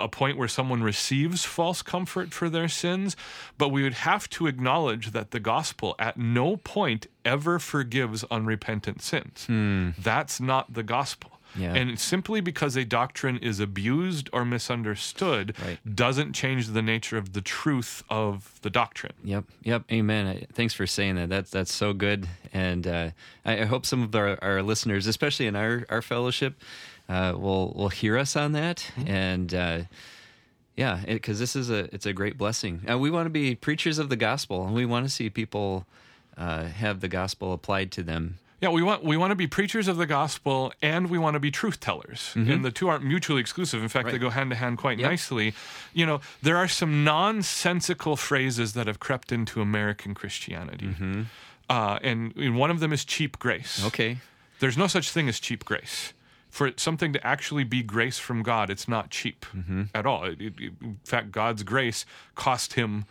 a 0.00 0.08
point 0.08 0.36
where 0.36 0.48
someone 0.48 0.82
receives 0.82 1.44
false 1.44 1.82
comfort 1.82 2.32
for 2.32 2.48
their 2.48 2.68
sins, 2.68 3.16
but 3.58 3.68
we 3.68 3.82
would 3.82 3.94
have 3.94 4.28
to 4.30 4.46
acknowledge 4.46 5.12
that 5.12 5.30
the 5.30 5.40
gospel 5.40 5.94
at 5.98 6.16
no 6.16 6.56
point 6.56 7.06
ever 7.24 7.58
forgives 7.58 8.24
unrepentant 8.30 9.02
sins. 9.02 9.46
Hmm. 9.46 9.90
That's 9.98 10.40
not 10.40 10.72
the 10.74 10.82
gospel. 10.82 11.35
Yeah. 11.58 11.74
And 11.74 11.98
simply 11.98 12.40
because 12.40 12.76
a 12.76 12.84
doctrine 12.84 13.38
is 13.38 13.60
abused 13.60 14.28
or 14.32 14.44
misunderstood 14.44 15.54
Right. 15.64 15.78
doesn't 15.94 16.32
change 16.34 16.68
the 16.68 16.82
nature 16.82 17.16
of 17.16 17.32
the 17.32 17.40
truth 17.40 18.02
of 18.10 18.58
the 18.62 18.70
doctrine. 18.70 19.12
Yep, 19.24 19.44
yep, 19.62 19.82
amen. 19.90 20.46
Thanks 20.52 20.74
for 20.74 20.86
saying 20.86 21.16
that. 21.16 21.28
That's 21.28 21.50
that's 21.50 21.72
so 21.72 21.92
good, 21.92 22.28
and 22.52 22.86
uh, 22.86 23.10
I, 23.44 23.60
I 23.62 23.64
hope 23.64 23.86
some 23.86 24.02
of 24.02 24.14
our, 24.14 24.38
our 24.42 24.62
listeners, 24.62 25.06
especially 25.06 25.46
in 25.46 25.56
our 25.56 25.86
our 25.88 26.02
fellowship, 26.02 26.60
uh, 27.08 27.32
will 27.36 27.72
will 27.74 27.88
hear 27.90 28.18
us 28.18 28.36
on 28.36 28.52
that, 28.52 28.90
and 29.06 29.54
uh, 29.54 29.80
yeah, 30.76 31.00
because 31.06 31.38
this 31.38 31.56
is 31.56 31.70
a 31.70 31.92
it's 31.94 32.06
a 32.06 32.12
great 32.12 32.36
blessing. 32.36 32.82
Uh, 32.90 32.98
we 32.98 33.10
want 33.10 33.26
to 33.26 33.30
be 33.30 33.54
preachers 33.54 33.98
of 33.98 34.08
the 34.08 34.16
gospel, 34.16 34.64
and 34.66 34.74
we 34.74 34.84
want 34.84 35.06
to 35.06 35.10
see 35.10 35.30
people 35.30 35.86
uh, 36.36 36.64
have 36.64 37.00
the 37.00 37.08
gospel 37.08 37.52
applied 37.52 37.90
to 37.92 38.02
them. 38.02 38.38
Yeah, 38.60 38.70
we 38.70 38.82
want 38.82 39.04
we 39.04 39.16
want 39.18 39.32
to 39.32 39.34
be 39.36 39.46
preachers 39.46 39.86
of 39.86 39.98
the 39.98 40.06
gospel 40.06 40.72
and 40.80 41.10
we 41.10 41.18
want 41.18 41.34
to 41.34 41.40
be 41.40 41.50
truth 41.50 41.78
tellers. 41.78 42.32
And 42.34 42.64
the 42.64 42.70
two 42.70 42.88
aren't 42.88 43.04
mutually 43.04 43.40
exclusive. 43.40 43.82
In 43.82 43.88
fact, 43.90 44.06
they 44.06 44.14
Mm-hmm. 44.14 44.22
Go 44.22 44.30
hand 44.30 44.50
to 44.50 44.56
hand 44.56 44.78
quite 44.78 44.98
Yep. 44.98 45.10
nicely. 45.10 45.52
You 45.92 46.06
know, 46.06 46.20
there 46.42 46.56
are 46.56 46.66
some 46.68 47.04
nonsensical 47.04 48.16
phrases 48.16 48.72
that 48.72 48.86
have 48.86 48.98
crept 48.98 49.30
into 49.30 49.60
American 49.60 50.14
Christianity. 50.14 50.94
Uh, 51.68 51.98
and, 52.02 52.34
and 52.36 52.56
one 52.56 52.70
of 52.70 52.80
them 52.80 52.92
is 52.92 53.04
cheap 53.04 53.38
grace. 53.38 53.78
Mm-hmm. 53.78 53.86
Okay, 53.88 54.18
There's 54.60 54.78
no 54.78 54.86
such 54.86 55.10
thing 55.10 55.28
as 55.28 55.38
cheap 55.40 55.64
grace. 55.64 56.12
For 56.48 56.70
something 56.76 57.12
to 57.12 57.26
actually 57.26 57.64
be 57.64 57.82
grace 57.82 58.18
from 58.18 58.42
God, 58.42 58.70
it's 58.70 58.88
not 58.88 59.10
cheap 59.10 59.44
at 59.94 60.06
all. 60.06 60.24
It- 60.24 60.40
it- 60.40 60.54
in 60.80 60.98
fact, 61.04 61.30
God's 61.30 61.62
grace 61.62 62.06
cost 62.34 62.72
him 62.74 63.04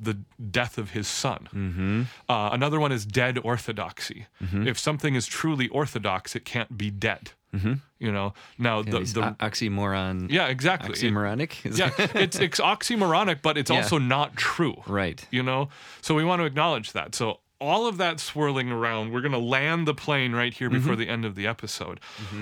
the 0.00 0.18
death 0.50 0.78
of 0.78 0.90
his 0.90 1.06
son. 1.08 1.48
Mm-hmm. 1.54 2.02
Uh, 2.28 2.50
another 2.52 2.78
one 2.80 2.92
is 2.92 3.04
dead 3.06 3.38
orthodoxy. 3.42 4.26
Mm-hmm. 4.42 4.66
If 4.68 4.78
something 4.78 5.14
is 5.14 5.26
truly 5.26 5.68
orthodox, 5.68 6.34
it 6.36 6.44
can't 6.44 6.76
be 6.76 6.90
dead. 6.90 7.32
Mm-hmm. 7.54 7.74
You 8.00 8.10
know. 8.12 8.34
Now 8.58 8.82
the, 8.82 9.00
the 9.00 9.22
o- 9.28 9.36
oxymoron. 9.48 10.30
yeah 10.30 10.48
exactly 10.48 10.94
Oxymoronic. 10.96 11.64
Is- 11.64 11.78
yeah, 11.78 11.90
it's, 11.98 12.38
it's 12.38 12.58
oxymoronic, 12.60 13.42
but 13.42 13.56
it's 13.56 13.70
Yeah. 13.74 13.76
also 13.82 13.98
not 13.98 14.36
true. 14.36 14.82
Right. 14.86 15.24
You 15.30 15.42
know? 15.42 15.68
So 16.00 16.14
we 16.14 16.24
want 16.24 16.40
to 16.40 16.46
acknowledge 16.46 16.92
that. 16.92 17.14
So 17.14 17.38
all 17.60 17.86
of 17.86 17.96
that 17.98 18.18
swirling 18.20 18.70
around, 18.72 19.12
we're 19.12 19.20
going 19.20 19.32
to 19.32 19.38
land 19.38 19.86
the 19.86 19.94
plane 19.94 20.32
right 20.32 20.52
here 20.52 20.68
Mm-hmm. 20.68 20.78
before 20.80 20.96
the 20.96 21.08
end 21.08 21.24
of 21.24 21.36
the 21.36 21.46
episode. 21.46 22.00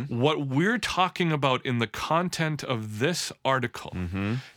What 0.09 0.47
we're 0.47 0.79
talking 0.79 1.31
about 1.31 1.65
in 1.67 1.79
the 1.79 1.87
content 1.87 2.65
of 2.65 2.99
this 2.99 3.31
article 3.45 3.95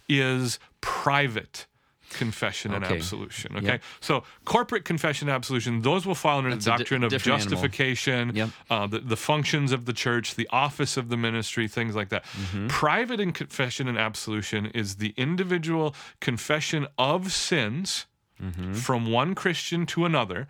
is 0.07 0.57
private 0.81 1.65
confession 2.09 2.73
and 2.73 2.83
Mm-hmm. 2.83 2.93
Okay. 2.93 2.99
absolution. 3.01 3.55
Okay. 3.57 3.65
Yep. 3.65 3.81
So 3.99 4.23
corporate 4.45 4.85
confession 4.85 5.27
and 5.29 5.35
absolution, 5.35 5.81
those 5.81 6.05
will 6.05 6.15
fall 6.15 6.37
under 6.39 6.49
That's 6.51 6.65
the 6.65 6.71
a 6.73 6.77
di- 6.77 6.83
doctrine 6.83 7.03
of 7.03 7.11
justification, 7.11 8.35
Yep. 8.35 8.49
uh, 8.69 8.87
the, 8.87 8.99
the 8.99 9.17
functions 9.17 9.71
of 9.71 9.85
the 9.85 9.93
church, 9.93 10.35
the 10.35 10.47
office 10.51 10.97
of 10.97 11.09
the 11.09 11.17
ministry, 11.17 11.67
things 11.67 11.95
like 11.95 12.09
that. 12.09 12.23
Mm-hmm. 12.25 12.67
Private 12.67 13.19
in 13.19 13.31
confession 13.31 13.87
and 13.87 13.97
absolution 13.97 14.67
is 14.67 14.95
the 14.97 15.13
individual 15.17 15.95
confession 16.19 16.87
of 16.97 17.31
sins 17.31 18.05
Mm-hmm. 18.43 18.73
from 18.73 19.09
one 19.09 19.33
Christian 19.33 19.85
to 19.85 20.03
another, 20.03 20.47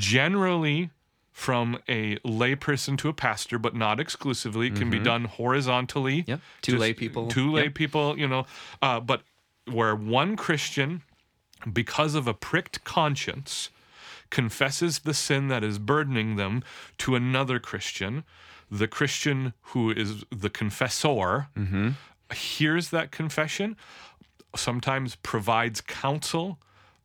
generally 0.00 0.90
from 1.32 1.78
a 1.88 2.16
layperson 2.18 2.98
to 2.98 3.08
a 3.08 3.12
pastor, 3.12 3.58
but 3.58 3.74
not 3.74 4.00
exclusively. 4.00 4.66
It 4.68 4.76
can 4.76 4.90
be 4.90 4.98
done 4.98 5.24
horizontally. 5.24 6.22
Mm-hmm. 6.22 6.30
Yep. 6.30 6.40
Two 6.62 6.76
lay 6.76 6.92
people. 6.92 7.28
Two 7.28 7.52
lay 7.52 7.68
people, 7.68 8.18
you 8.18 8.26
know, 8.26 8.46
uh, 8.82 9.00
but 9.00 9.22
where 9.72 9.94
one 9.94 10.36
Christian, 10.36 11.02
because 11.70 12.14
of 12.14 12.26
a 12.26 12.34
pricked 12.34 12.84
conscience, 12.84 13.70
confesses 14.30 15.00
the 15.00 15.14
sin 15.14 15.48
that 15.48 15.64
is 15.64 15.78
burdening 15.78 16.36
them 16.36 16.62
to 16.98 17.14
another 17.14 17.58
Christian. 17.58 18.24
The 18.70 18.88
Christian 18.88 19.52
who 19.62 19.90
is 19.90 20.24
the 20.30 20.50
confessor 20.50 21.48
mm-hmm. 21.56 21.90
hears 22.32 22.90
that 22.90 23.10
confession, 23.10 23.76
sometimes 24.54 25.16
provides 25.16 25.80
counsel. 25.80 26.58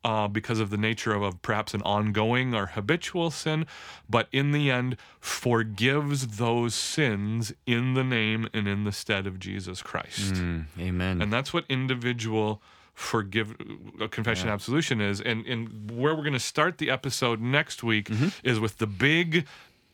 Uh, 0.06 0.28
because 0.28 0.60
of 0.60 0.68
the 0.70 0.76
nature 0.76 1.12
of 1.18 1.22
a, 1.28 1.32
perhaps 1.32 1.74
an 1.74 1.82
ongoing 1.82 2.54
or 2.54 2.66
habitual 2.78 3.28
sin, 3.32 3.66
but 4.08 4.28
in 4.30 4.52
the 4.52 4.70
end 4.70 4.96
forgives 5.18 6.18
those 6.44 6.74
sins 6.76 7.52
in 7.66 7.94
the 7.94 8.04
name 8.04 8.48
and 8.54 8.68
in 8.68 8.84
the 8.84 8.92
stead 8.92 9.26
of 9.26 9.34
Jesus 9.40 9.82
Christ. 9.82 10.34
Mm, 10.34 10.66
amen. 10.78 11.20
And 11.22 11.32
that's 11.32 11.52
what 11.52 11.64
individual 11.68 12.62
forgive 12.94 13.48
uh, 14.00 14.06
confession 14.08 14.48
absolution 14.48 15.00
is. 15.00 15.20
And 15.20 15.44
and 15.52 15.90
where 15.90 16.14
we're 16.14 16.22
going 16.30 16.40
to 16.44 16.48
start 16.54 16.78
the 16.78 16.88
episode 16.98 17.38
next 17.40 17.82
week 17.82 18.06
Mm-hmm. 18.08 18.28
is 18.50 18.56
with 18.60 18.74
the 18.78 18.86
big 18.86 19.44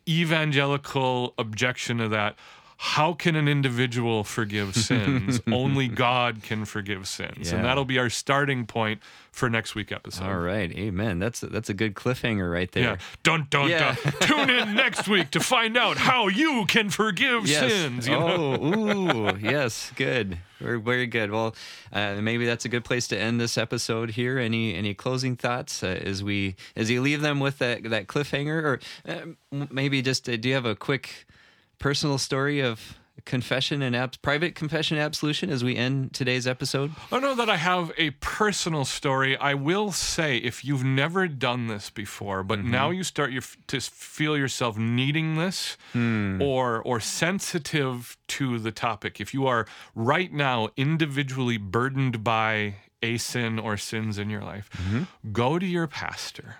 evangelical 0.07 1.33
objection 1.37 1.97
to 1.97 2.07
that. 2.09 2.35
How 2.77 3.13
can 3.13 3.35
an 3.35 3.47
individual 3.47 4.23
forgive 4.23 4.75
sins? 4.89 5.41
Only 5.51 5.87
God 5.87 6.43
can 6.43 6.65
forgive 6.65 7.07
sins. 7.07 7.49
Yeah. 7.51 7.57
And 7.57 7.65
that'll 7.65 7.85
be 7.85 7.97
our 7.97 8.09
starting 8.09 8.65
point 8.65 9.01
for 9.31 9.49
next 9.49 9.73
week 9.73 9.91
episode. 9.91 10.25
All 10.25 10.37
right. 10.39 10.71
Amen. 10.71 11.17
That's 11.19 11.39
that's 11.39 11.69
a 11.69 11.73
good 11.73 11.93
cliffhanger 11.95 12.51
right 12.51 12.71
there. 12.71 12.83
Yeah. 12.83 12.95
Dun 13.23 13.47
dun 13.49 13.69
Yeah. 13.69 13.95
dun. 14.03 14.13
Tune 14.21 14.49
in 14.49 14.75
next 14.75 15.07
week 15.07 15.31
to 15.31 15.39
find 15.39 15.77
out 15.77 15.97
how 15.97 16.27
you 16.27 16.65
can 16.67 16.89
forgive 16.89 17.47
Yes. 17.47 17.71
sins. 17.71 18.07
You 18.07 18.19
know? 18.19 18.57
oh, 18.61 19.29
ooh, 19.33 19.37
yes, 19.39 19.91
good. 19.95 20.37
Very, 20.59 20.79
very 20.79 21.07
good. 21.07 21.31
Well, 21.31 21.55
uh, 21.91 22.15
maybe 22.21 22.45
that's 22.45 22.63
a 22.63 22.69
good 22.69 22.85
place 22.85 23.07
to 23.09 23.17
end 23.17 23.39
this 23.41 23.57
episode 23.57 24.11
here. 24.11 24.37
Any 24.39 24.75
any 24.75 24.93
closing 24.93 25.35
thoughts 25.35 25.83
uh, 25.83 25.87
as 25.87 26.23
we 26.23 26.55
as 26.75 26.89
you 26.89 27.01
leave 27.01 27.21
them 27.21 27.39
with 27.39 27.57
that 27.59 27.83
that 27.89 28.07
cliffhanger, 28.07 28.63
or 28.63 28.79
uh, 29.07 29.65
maybe 29.71 30.01
just 30.01 30.29
uh, 30.29 30.37
do 30.37 30.49
you 30.49 30.55
have 30.55 30.65
a 30.65 30.75
quick 30.75 31.25
personal 31.79 32.17
story 32.17 32.59
of 32.59 32.97
confession 33.25 33.81
and 33.81 33.95
abs- 33.95 34.17
private 34.17 34.55
confession 34.55 34.97
and 34.97 35.05
absolution 35.05 35.49
as 35.49 35.63
we 35.63 35.75
end 35.75 36.13
today's 36.13 36.47
episode? 36.47 36.91
Oh, 36.95 37.03
I 37.11 37.19
don't 37.19 37.21
know 37.21 37.35
that 37.35 37.49
I 37.49 37.57
have 37.57 37.91
a 37.97 38.11
personal 38.11 38.85
story. 38.85 39.37
I 39.37 39.53
will 39.53 39.91
say, 39.91 40.37
if 40.37 40.65
you've 40.65 40.83
never 40.83 41.27
done 41.27 41.67
this 41.67 41.89
before, 41.89 42.43
but 42.43 42.59
mm-hmm. 42.59 42.71
now 42.71 42.89
you 42.89 43.03
start 43.03 43.31
your, 43.31 43.43
to 43.67 43.79
feel 43.79 44.37
yourself 44.37 44.77
needing 44.77 45.35
this 45.35 45.77
hmm. 45.93 46.41
or 46.41 46.81
or 46.81 46.99
sensitive 46.99 48.17
to 48.27 48.59
the 48.59 48.71
topic, 48.71 49.21
if 49.21 49.33
you 49.33 49.45
are 49.47 49.65
right 49.95 50.33
now 50.33 50.69
individually 50.75 51.57
burdened 51.57 52.23
by 52.23 52.75
a 53.01 53.17
sin 53.17 53.59
or 53.59 53.77
sins 53.77 54.17
in 54.17 54.29
your 54.29 54.41
life, 54.41 54.69
mm-hmm. 54.71 55.03
go 55.31 55.59
to 55.59 55.65
your 55.65 55.87
pastor. 55.87 56.55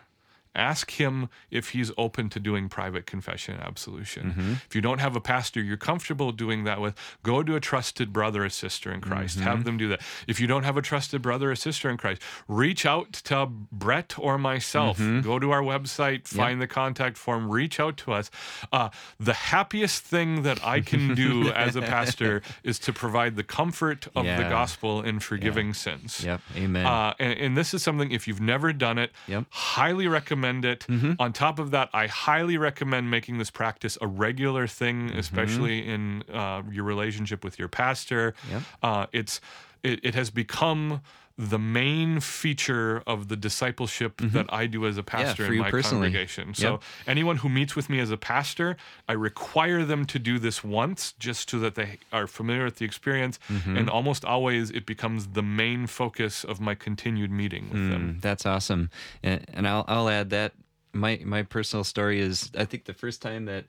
Ask 0.55 0.91
him 0.91 1.29
if 1.49 1.69
he's 1.69 1.91
open 1.97 2.29
to 2.29 2.39
doing 2.39 2.69
private 2.69 3.05
confession 3.05 3.55
and 3.55 3.63
absolution. 3.63 4.59
If 4.67 4.75
you 4.75 4.81
don't 4.81 4.99
have 4.99 5.15
a 5.15 5.21
pastor 5.21 5.61
you're 5.61 5.77
comfortable 5.77 6.31
doing 6.31 6.63
that 6.65 6.79
with, 6.79 6.95
go 7.23 7.41
to 7.43 7.55
a 7.55 7.59
trusted 7.59 8.13
brother 8.13 8.45
or 8.45 8.49
sister 8.49 8.91
in 8.91 9.01
Christ. 9.01 9.39
Have 9.39 9.63
them 9.63 9.77
do 9.77 9.87
that. 9.89 10.01
If 10.27 10.39
you 10.39 10.45
don't 10.47 10.63
have 10.63 10.77
a 10.77 10.81
trusted 10.81 11.21
brother 11.21 11.49
or 11.51 11.55
sister 11.55 11.89
in 11.89 11.97
Christ, 11.97 12.21
reach 12.47 12.85
out 12.85 13.13
to 13.13 13.47
Brett 13.71 14.13
or 14.19 14.37
myself. 14.37 14.99
Go 14.99 15.39
to 15.39 15.49
our 15.51 15.61
website, 15.61 16.27
find 16.27 16.61
the 16.61 16.67
contact 16.67 17.17
form, 17.17 17.49
reach 17.49 17.79
out 17.79 17.97
to 17.97 18.13
us. 18.13 18.29
Uh, 18.71 18.89
the 19.19 19.33
happiest 19.33 20.03
thing 20.03 20.43
that 20.43 20.63
I 20.63 20.81
can 20.81 21.15
do 21.15 21.49
as 21.65 21.75
a 21.75 21.81
pastor 21.81 22.41
is 22.63 22.77
to 22.79 22.93
provide 22.93 23.35
the 23.37 23.43
comfort 23.43 24.07
of 24.15 24.25
the 24.25 24.43
gospel 24.49 25.01
in 25.01 25.19
forgiving 25.19 25.73
sins. 25.73 26.23
Yep. 26.23 26.41
Amen. 26.57 26.85
Uh, 26.85 27.13
and, 27.19 27.39
and 27.39 27.57
this 27.57 27.73
is 27.73 27.81
something, 27.81 28.11
if 28.11 28.27
you've 28.27 28.41
never 28.41 28.71
done 28.71 28.97
it, 28.99 29.11
Yep. 29.27 29.45
highly 29.49 30.07
recommend 30.07 30.42
it. 30.65 30.85
On 31.19 31.33
top 31.33 31.59
of 31.59 31.71
that, 31.71 31.89
I 31.93 32.07
highly 32.07 32.57
recommend 32.57 33.09
making 33.09 33.37
this 33.37 33.51
practice 33.51 33.97
a 34.01 34.07
regular 34.07 34.67
thing, 34.67 35.11
especially 35.11 35.87
in 35.87 36.23
uh, 36.31 36.61
your 36.71 36.83
relationship 36.83 37.43
with 37.43 37.59
your 37.59 37.67
pastor. 37.67 38.33
Yep. 38.51 38.61
Uh, 38.81 39.05
it's 39.11 39.41
it, 39.83 39.99
it 40.03 40.15
has 40.15 40.29
become 40.29 41.01
the 41.35 41.57
main 41.57 42.19
feature 42.19 43.01
of 43.07 43.27
the 43.27 43.35
discipleship 43.35 44.17
that 44.17 44.45
I 44.53 44.67
do 44.67 44.85
as 44.85 44.97
a 44.99 45.03
pastor 45.03 45.45
for 45.47 45.51
in 45.53 45.59
my 45.59 45.71
personally. 45.71 46.07
congregation. 46.07 46.53
So 46.53 46.71
Yep. 46.73 46.81
anyone 47.07 47.37
who 47.37 47.49
meets 47.49 47.75
with 47.75 47.89
me 47.89 47.99
as 47.99 48.11
a 48.11 48.17
pastor, 48.17 48.77
I 49.09 49.13
require 49.13 49.83
them 49.83 50.05
to 50.05 50.19
do 50.19 50.37
this 50.37 50.63
once 50.63 51.13
just 51.17 51.49
so 51.49 51.57
that 51.59 51.73
they 51.73 51.97
are 52.11 52.27
familiar 52.27 52.65
with 52.65 52.75
the 52.75 52.85
experience. 52.85 53.39
Mm-hmm. 53.49 53.77
And 53.77 53.89
almost 53.89 54.23
always 54.23 54.69
it 54.69 54.85
becomes 54.85 55.29
the 55.29 55.41
main 55.41 55.87
focus 55.87 56.43
of 56.43 56.59
my 56.61 56.75
continued 56.75 57.31
meeting 57.31 57.63
with 57.71 57.89
them. 57.89 58.15
Mm, 58.17 58.21
that's 58.21 58.45
awesome. 58.45 58.91
And, 59.23 59.43
and 59.53 59.67
I'll 59.67 59.85
I'll 59.87 60.09
add 60.09 60.29
that 60.29 60.53
my 60.93 61.19
my 61.25 61.41
personal 61.41 61.83
story 61.83 62.19
is 62.19 62.51
I 62.55 62.65
think 62.65 62.85
the 62.85 62.93
first 62.93 63.23
time 63.23 63.45
that 63.45 63.65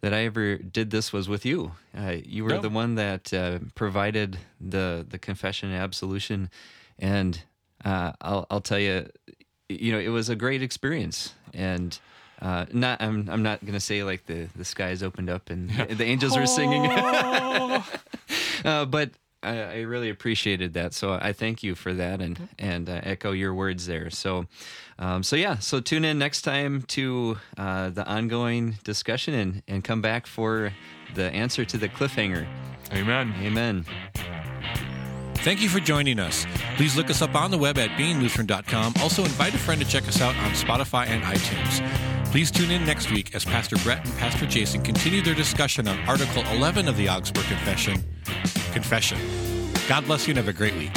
that 0.00 0.12
I 0.14 0.24
ever 0.26 0.58
did 0.58 0.90
this 0.90 1.12
was 1.12 1.28
with 1.28 1.44
you. 1.46 1.72
Uh, 1.96 2.16
you 2.24 2.44
were 2.44 2.54
Yeah. 2.54 2.60
the 2.60 2.68
one 2.70 2.94
that 2.96 3.32
uh, 3.34 3.58
provided 3.74 4.38
the 4.60 5.04
the 5.08 5.18
confession 5.18 5.70
and 5.72 5.78
absolution, 5.82 6.50
and 6.98 7.42
uh, 7.84 8.12
I'll 8.20 8.46
I'll 8.50 8.60
tell 8.60 8.78
you, 8.78 9.08
you 9.68 9.92
know, 9.92 9.98
it 9.98 10.08
was 10.08 10.28
a 10.28 10.36
great 10.36 10.62
experience 10.62 11.34
and. 11.52 11.98
Uh, 12.42 12.66
not 12.72 13.00
I'm 13.00 13.30
I'm 13.30 13.42
not 13.42 13.64
gonna 13.64 13.80
say 13.80 14.02
like 14.02 14.26
the 14.26 14.48
the 14.56 14.64
skies 14.64 15.02
opened 15.02 15.30
up 15.30 15.48
and 15.48 15.70
the, 15.70 15.94
the 15.94 16.04
angels 16.04 16.36
were 16.36 16.46
singing, 16.46 16.84
uh, 18.64 18.84
but 18.84 19.12
I, 19.44 19.60
I 19.60 19.80
really 19.82 20.10
appreciated 20.10 20.74
that. 20.74 20.94
So 20.94 21.12
I 21.12 21.32
thank 21.32 21.62
you 21.62 21.74
for 21.74 21.92
that 21.94 22.20
and 22.20 22.48
and 22.58 22.88
uh, 22.88 23.00
echo 23.02 23.32
your 23.32 23.54
words 23.54 23.86
there. 23.86 24.10
So, 24.10 24.46
um, 24.98 25.22
so 25.22 25.36
yeah. 25.36 25.58
So 25.58 25.80
tune 25.80 26.04
in 26.04 26.18
next 26.18 26.42
time 26.42 26.82
to 26.82 27.38
uh, 27.56 27.90
the 27.90 28.06
ongoing 28.06 28.78
discussion 28.84 29.34
and 29.34 29.62
and 29.68 29.84
come 29.84 30.00
back 30.00 30.26
for 30.26 30.72
the 31.14 31.30
answer 31.30 31.64
to 31.64 31.78
the 31.78 31.88
cliffhanger. 31.88 32.46
Amen. 32.92 33.34
Amen. 33.40 33.84
Thank 35.44 35.60
you 35.60 35.68
for 35.68 35.78
joining 35.78 36.20
us. 36.20 36.46
Please 36.76 36.96
look 36.96 37.10
us 37.10 37.20
up 37.20 37.34
on 37.34 37.50
the 37.50 37.58
web 37.58 37.76
at 37.76 37.90
beinglutheran.com. 37.98 38.94
Also, 39.02 39.22
invite 39.24 39.52
a 39.52 39.58
friend 39.58 39.78
to 39.78 39.86
check 39.86 40.08
us 40.08 40.22
out 40.22 40.34
on 40.36 40.52
Spotify 40.52 41.06
and 41.06 41.22
iTunes. 41.22 42.32
Please 42.32 42.50
tune 42.50 42.70
in 42.70 42.86
next 42.86 43.10
week 43.10 43.34
as 43.34 43.44
Pastor 43.44 43.76
Brett 43.82 44.02
and 44.06 44.16
Pastor 44.16 44.46
Jason 44.46 44.82
continue 44.82 45.20
their 45.20 45.34
discussion 45.34 45.86
on 45.86 45.98
Article 46.08 46.42
11 46.52 46.88
of 46.88 46.96
the 46.96 47.10
Augsburg 47.10 47.44
Confession. 47.44 48.02
Confession. 48.72 49.18
God 49.86 50.06
bless 50.06 50.26
you 50.26 50.30
and 50.30 50.38
have 50.38 50.48
a 50.48 50.52
great 50.54 50.76
week. 50.76 50.92